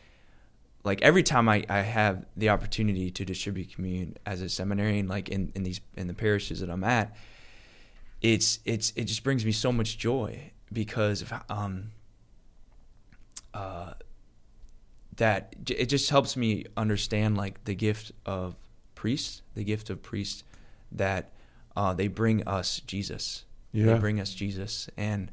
[0.83, 5.29] like every time I, I have the opportunity to distribute communion as a seminarian, like
[5.29, 7.15] in, in these in the parishes that I'm at,
[8.21, 11.91] it's it's it just brings me so much joy because of um
[13.53, 13.93] uh
[15.17, 18.55] that j- it just helps me understand like the gift of
[18.95, 20.43] priests, the gift of priests
[20.91, 21.31] that
[21.75, 23.45] uh, they bring us Jesus.
[23.71, 23.93] Yeah.
[23.93, 25.31] They bring us Jesus, and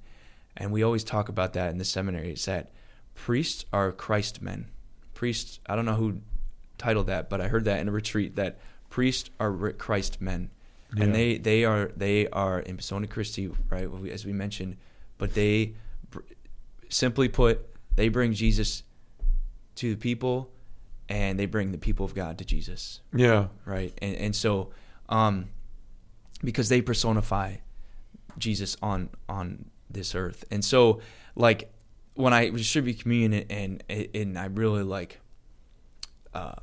[0.56, 2.32] and we always talk about that in the seminary.
[2.32, 2.72] Is that
[3.14, 4.66] priests are Christ men.
[5.14, 5.58] Priests.
[5.66, 6.20] I don't know who
[6.78, 8.58] titled that, but I heard that in a retreat that
[8.90, 10.50] priests are Christ men,
[10.94, 11.04] Yeah.
[11.04, 13.88] and they they are they are in persona Christi, right?
[14.10, 14.76] As we mentioned,
[15.18, 15.74] but they
[16.10, 16.20] br-
[16.90, 17.66] simply put,
[17.96, 18.82] they bring Jesus
[19.76, 20.50] to the people,
[21.08, 23.48] and they bring the people of God to Jesus Yeah.
[23.64, 23.92] right?
[24.02, 24.70] And and so,
[25.08, 25.48] um,
[26.44, 27.56] because they personify
[28.38, 31.00] Jesus on on this earth, and so
[31.34, 31.70] like
[32.14, 35.20] when I distribute communion and and, and I really like,
[36.34, 36.54] uh,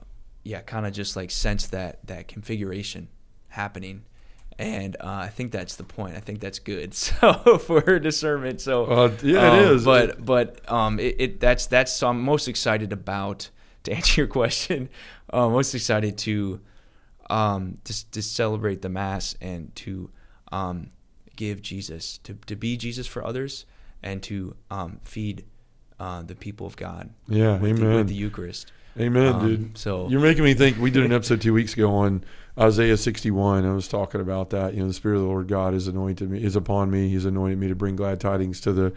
[0.44, 3.08] yeah, kind of just like sense that that configuration
[3.48, 4.04] happening.
[4.60, 6.16] And uh, I think that's the point.
[6.16, 6.94] I think that's good.
[6.96, 9.86] So for discernment, so Uh, yeah, it um, is.
[9.86, 13.50] But but um, it, it that's that's so I'm most excited about
[13.84, 14.90] to answer your question.
[15.32, 16.60] Uh, most excited to
[17.30, 20.12] um to, to celebrate the mass and to
[20.52, 20.90] um
[21.36, 23.66] give Jesus to to be Jesus for others
[24.02, 25.46] and to um feed
[26.00, 27.96] uh, the people of God Yeah, with, the, amen.
[27.96, 28.72] with the Eucharist.
[29.00, 29.78] Amen, Um, dude.
[29.78, 30.78] So You're making me think.
[30.78, 32.24] We did an episode two weeks ago on
[32.60, 33.66] Isaiah 61.
[33.66, 34.74] I was talking about that.
[34.76, 37.10] You know, the Spirit of the Lord God is anointed me, is upon me.
[37.10, 38.94] He's anointed me to bring glad tidings to the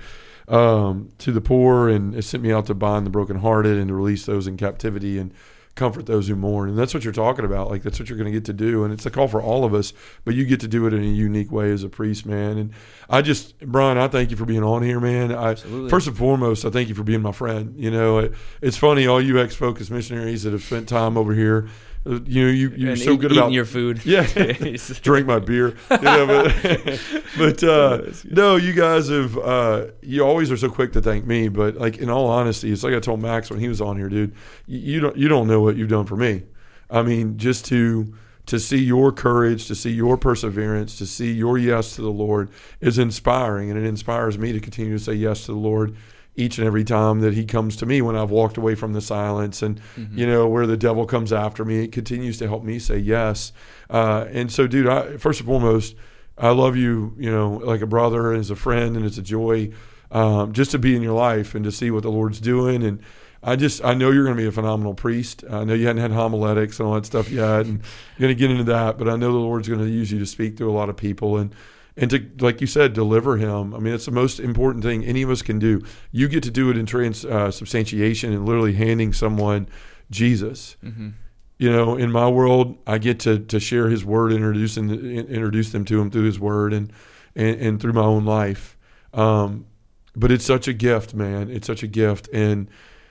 [0.55, 3.95] um, to the poor, and has sent me out to bind the brokenhearted and to
[3.95, 5.33] release those in captivity and
[5.77, 6.71] comfort those who mourn.
[6.71, 7.71] And that's what you're talking about.
[7.71, 8.83] Like that's what you're going to get to do.
[8.83, 9.93] And it's a call for all of us,
[10.25, 12.59] but you get to do it in a unique way as a priest, man.
[12.59, 12.73] And
[13.09, 15.33] I just, Bryan, I thank you for being on here, man.
[15.33, 15.91] I, Absolutely.
[15.91, 17.75] First and foremost, I thank you for being my friend.
[17.77, 21.69] You know, it, it's funny, all you ex-FOCUS missionaries that have spent time over here.
[22.07, 24.05] You know, you you're and so eat- good eating about your food.
[24.07, 24.23] yeah,
[25.03, 25.75] drink my beer.
[25.91, 27.01] You know, but
[27.39, 29.37] but uh, no, you guys have.
[29.37, 32.85] Uh, you always are so quick to thank me, but like in all honesty, it's
[32.85, 34.35] like I told Max when he was on here, dude.
[34.67, 36.45] You, you don't you don't know what you've done for me.
[36.89, 38.15] I mean, just to
[38.47, 42.51] to see your courage, to see your perseverance, to see your yes to the Lord
[42.81, 45.97] is inspiring, and it inspires me to continue to say yes to the Lord
[46.37, 49.01] each and every time that He comes to me when I've walked away from the
[49.01, 49.81] silence and
[50.13, 51.85] you know where the devil comes after me.
[51.85, 53.53] It continues to help me say yes.
[53.89, 55.95] Uh, and so, dude, I, first and foremost,
[56.39, 59.23] I love you, you know, like a brother and as a friend, and it's a
[59.23, 59.73] joy
[60.11, 62.83] um, just to be in your life and to see what the Lord's doing.
[62.83, 63.01] And
[63.43, 65.45] I just, I know you're going to be a phenomenal priest.
[65.51, 67.81] I know you hadn't had homiletics and all that stuff yet, and
[68.19, 68.99] you're going to get into that.
[68.99, 70.97] But I know the Lord's going to use you to speak to a lot of
[70.97, 71.55] people and
[71.97, 73.75] and to, like you said, deliver him.
[73.75, 75.83] I mean, it's the most important thing any of us can do.
[76.13, 79.69] You get to do it in trans uh, substantiation and literally handing someone
[80.11, 81.11] Jesus hmm
[81.59, 85.73] you know, in my world, I get to to share His word, introduce and introduce
[85.73, 86.93] them to Him through His word and
[87.35, 88.77] and, and through my own life.
[89.15, 89.67] Um,
[90.15, 91.51] but it's such a gift, man.
[91.51, 92.29] It's such a gift.
[92.33, 92.69] And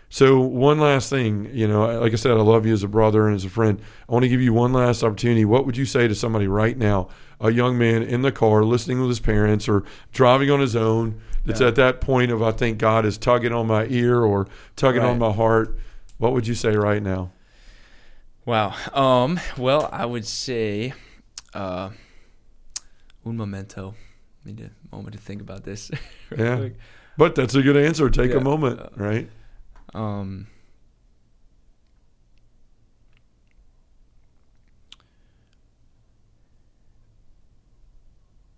[0.10, 3.28] so, one last thing, you know, like I said, I love you as a brother
[3.28, 3.82] and as a friend.
[4.08, 5.46] I want to give you one last opportunity.
[5.46, 7.10] What would you say to somebody right now,
[7.40, 9.84] a young man in the car listening with his parents or
[10.14, 11.20] driving on his own?
[11.46, 11.68] That's Yeah.
[11.68, 15.20] at that point of I think God is tugging on my ear or tugging on
[15.20, 15.78] my heart.
[16.18, 17.32] What would you say right now?
[18.46, 18.74] Wow.
[18.94, 19.40] Um.
[19.58, 20.94] Well, I would say,
[21.54, 21.90] uh,
[23.26, 23.96] un momento.
[24.46, 25.90] Need a moment to think about this.
[26.38, 26.58] Yeah.
[26.58, 26.76] quick.
[27.18, 28.10] But that's a good answer.
[28.10, 28.38] Take Yeah.
[28.38, 29.30] a moment, Uh, right?
[29.94, 30.48] Um.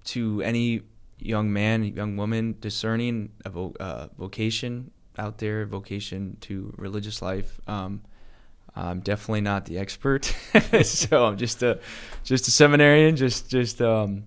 [0.07, 0.81] To any
[1.19, 7.59] young man, young woman discerning a vo- uh, vocation out there, vocation to religious life,
[7.67, 8.01] um,
[8.75, 10.25] I'm definitely not the expert.
[10.83, 11.79] so I'm just a
[12.23, 14.25] just a seminarian, just just um,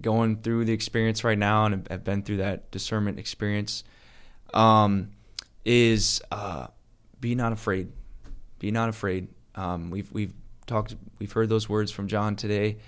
[0.00, 3.84] going through the experience right now, and I've been through that discernment experience.
[4.52, 5.12] Um,
[5.64, 6.66] is uh,
[7.20, 7.92] be not afraid.
[8.58, 9.28] Be not afraid.
[9.54, 10.34] Um, we've we've
[10.66, 10.96] talked.
[11.20, 12.78] We've heard those words from John today.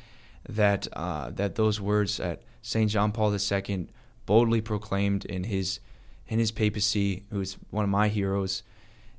[0.49, 3.88] That uh, that those words that Saint John Paul II
[4.26, 5.80] boldly proclaimed in his
[6.26, 8.62] in his papacy, who is one of my heroes,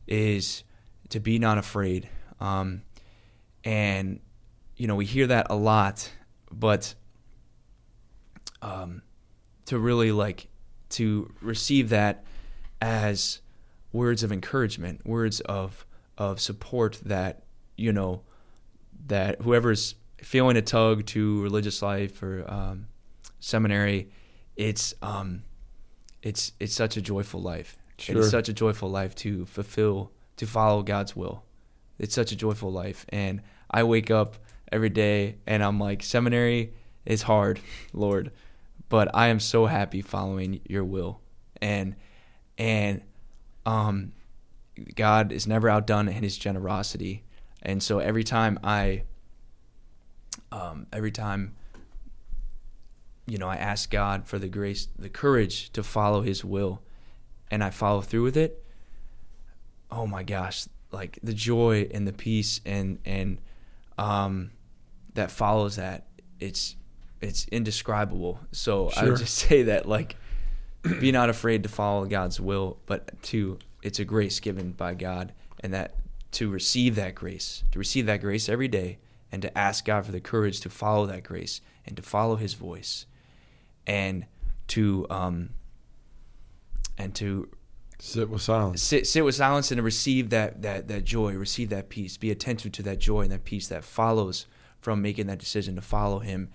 [0.07, 0.63] is
[1.09, 2.09] to be not afraid.
[2.39, 2.81] Um,
[3.63, 4.19] and
[4.77, 6.11] you know we hear that a lot,
[6.51, 6.93] but
[8.61, 9.01] um,
[9.65, 10.47] to really like
[10.89, 12.23] to receive that
[12.81, 13.41] as
[13.91, 15.85] words of encouragement, words of
[16.17, 17.43] of support that
[17.77, 18.21] you know
[19.07, 19.95] that whoever's
[20.25, 22.87] feeling a tug to religious life or um,
[23.39, 24.09] seminary,
[24.55, 25.43] it's um,
[26.23, 27.77] it's it's such a joyful life.
[27.99, 28.17] Sure.
[28.17, 31.43] It's such a joyful life to fulfill to follow God's will.
[31.99, 34.37] It's such a joyful life, and I wake up
[34.71, 36.73] every day and I'm like, seminary
[37.05, 37.59] is hard,
[37.93, 38.31] Lord,
[38.89, 41.21] but I am so happy following Your will,
[41.61, 41.95] and
[42.57, 43.01] and
[43.67, 44.13] um,
[44.95, 47.23] God is never outdone in His generosity,
[47.61, 49.03] and so every time I
[50.51, 51.55] um, every time
[53.27, 56.81] you know I ask God for the grace, the courage to follow His will,
[57.51, 58.63] and I follow through with it.
[59.91, 63.39] Oh my gosh, like the joy and the peace and and
[63.97, 64.51] um,
[65.13, 66.07] that follows that
[66.39, 66.75] it's
[67.21, 68.39] it's indescribable.
[68.51, 70.15] So I would just say that like
[70.99, 75.33] be not afraid to follow God's will, but to it's a grace given by God
[75.59, 75.95] and that
[76.31, 78.97] to receive that grace, to receive that grace every day
[79.31, 82.53] and to ask God for the courage to follow that grace and to follow his
[82.53, 83.05] voice
[83.85, 84.25] and
[84.67, 85.49] to um
[86.97, 87.49] and to
[87.99, 88.81] Sit with silence.
[88.81, 92.29] sit, sit with silence and to receive that, that, that joy, receive that peace, be
[92.29, 94.47] attentive to that joy and that peace that follows
[94.79, 96.49] from making that decision to follow him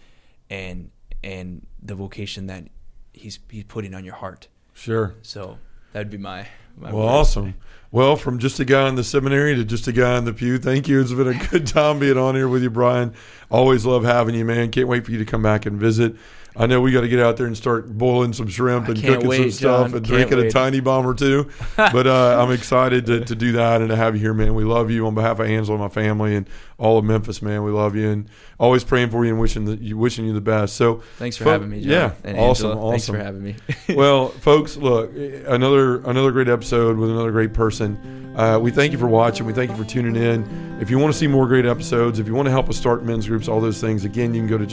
[0.48, 0.90] and
[1.22, 2.68] and the vocation that
[3.12, 4.48] he's he's putting on your heart.
[4.74, 5.14] Sure.
[5.22, 5.58] So
[5.92, 6.46] that'd be my, my
[6.78, 7.02] Well, word.
[7.02, 7.54] awesome.
[7.92, 10.58] Well, from just a guy in the seminary to just a guy in the pew,
[10.58, 11.00] thank you.
[11.00, 13.12] It's been a good time being on here with you, Bryan.
[13.50, 14.70] Always love having you, man.
[14.70, 16.14] Can't wait for you to come back and visit.
[16.56, 19.28] I know we got to get out there and start boiling some shrimp and cooking
[19.28, 19.96] wait, some stuff John.
[19.96, 21.48] and drinking a tiny bomb or two.
[21.76, 24.54] but uh, I'm excited to, to do that and to have you here, man.
[24.54, 26.48] We love you on behalf of Angela and my family and
[26.78, 27.62] all of Memphis, man.
[27.62, 28.28] We love you and
[28.58, 30.76] always praying for you and wishing the, you wishing you the best.
[30.76, 31.90] So Thanks for Fo- having me, John.
[31.90, 33.56] yeah, and awesome, Angela, Thanks for having me.
[33.90, 38.34] well, folks, look, another another great episode with another great person.
[38.36, 39.44] Uh, we thank you for watching.
[39.44, 40.78] We thank you for tuning in.
[40.80, 43.04] If you want to see more great episodes, if you want to help us start
[43.04, 44.64] men's groups, all those things, again, you can go to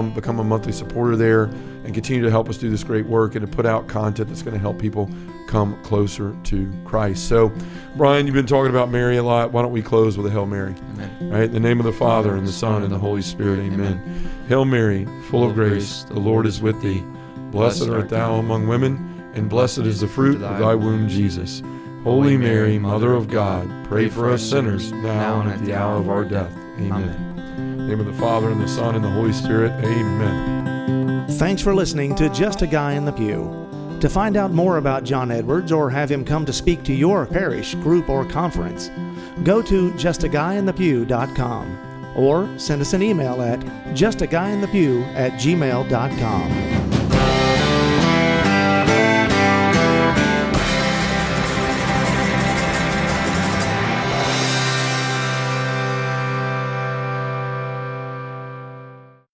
[0.00, 1.44] justaguyinthepew.com, become a monthly supporter there,
[1.84, 4.42] and continue to help us do this great work and to put out content that's
[4.42, 5.10] going to help people
[5.46, 7.28] come closer to Christ.
[7.28, 7.52] So,
[7.96, 9.52] Bryan, you've been talking about Mary a lot.
[9.52, 10.74] Why don't we close with a Hail Mary?
[10.92, 11.30] Amen.
[11.30, 11.44] Right?
[11.44, 13.58] In the name of the Father, and the Son, and the Holy Spirit.
[13.58, 13.98] Amen.
[14.48, 17.04] Hail Mary, full of grace, the Lord is with thee.
[17.50, 21.62] Blessed art thou among women, and blessed is the fruit of thy womb, Jesus.
[22.04, 26.08] Holy Mary, Mother of God, pray for us sinners, now and at the hour of
[26.08, 26.52] our death.
[26.78, 27.29] Amen.
[27.90, 29.72] Name of the Father, and the Son, and the Holy Spirit.
[29.84, 31.26] Amen.
[31.30, 33.66] Thanks for listening to Just a Guy in the Pew.
[33.98, 37.26] To find out more about John Edwards or have him come to speak to your
[37.26, 38.92] parish, group, or conference,
[39.42, 43.58] go to justaguyinthepew.com or send us an email at
[43.90, 46.89] justaguyinthepew at gmail.com.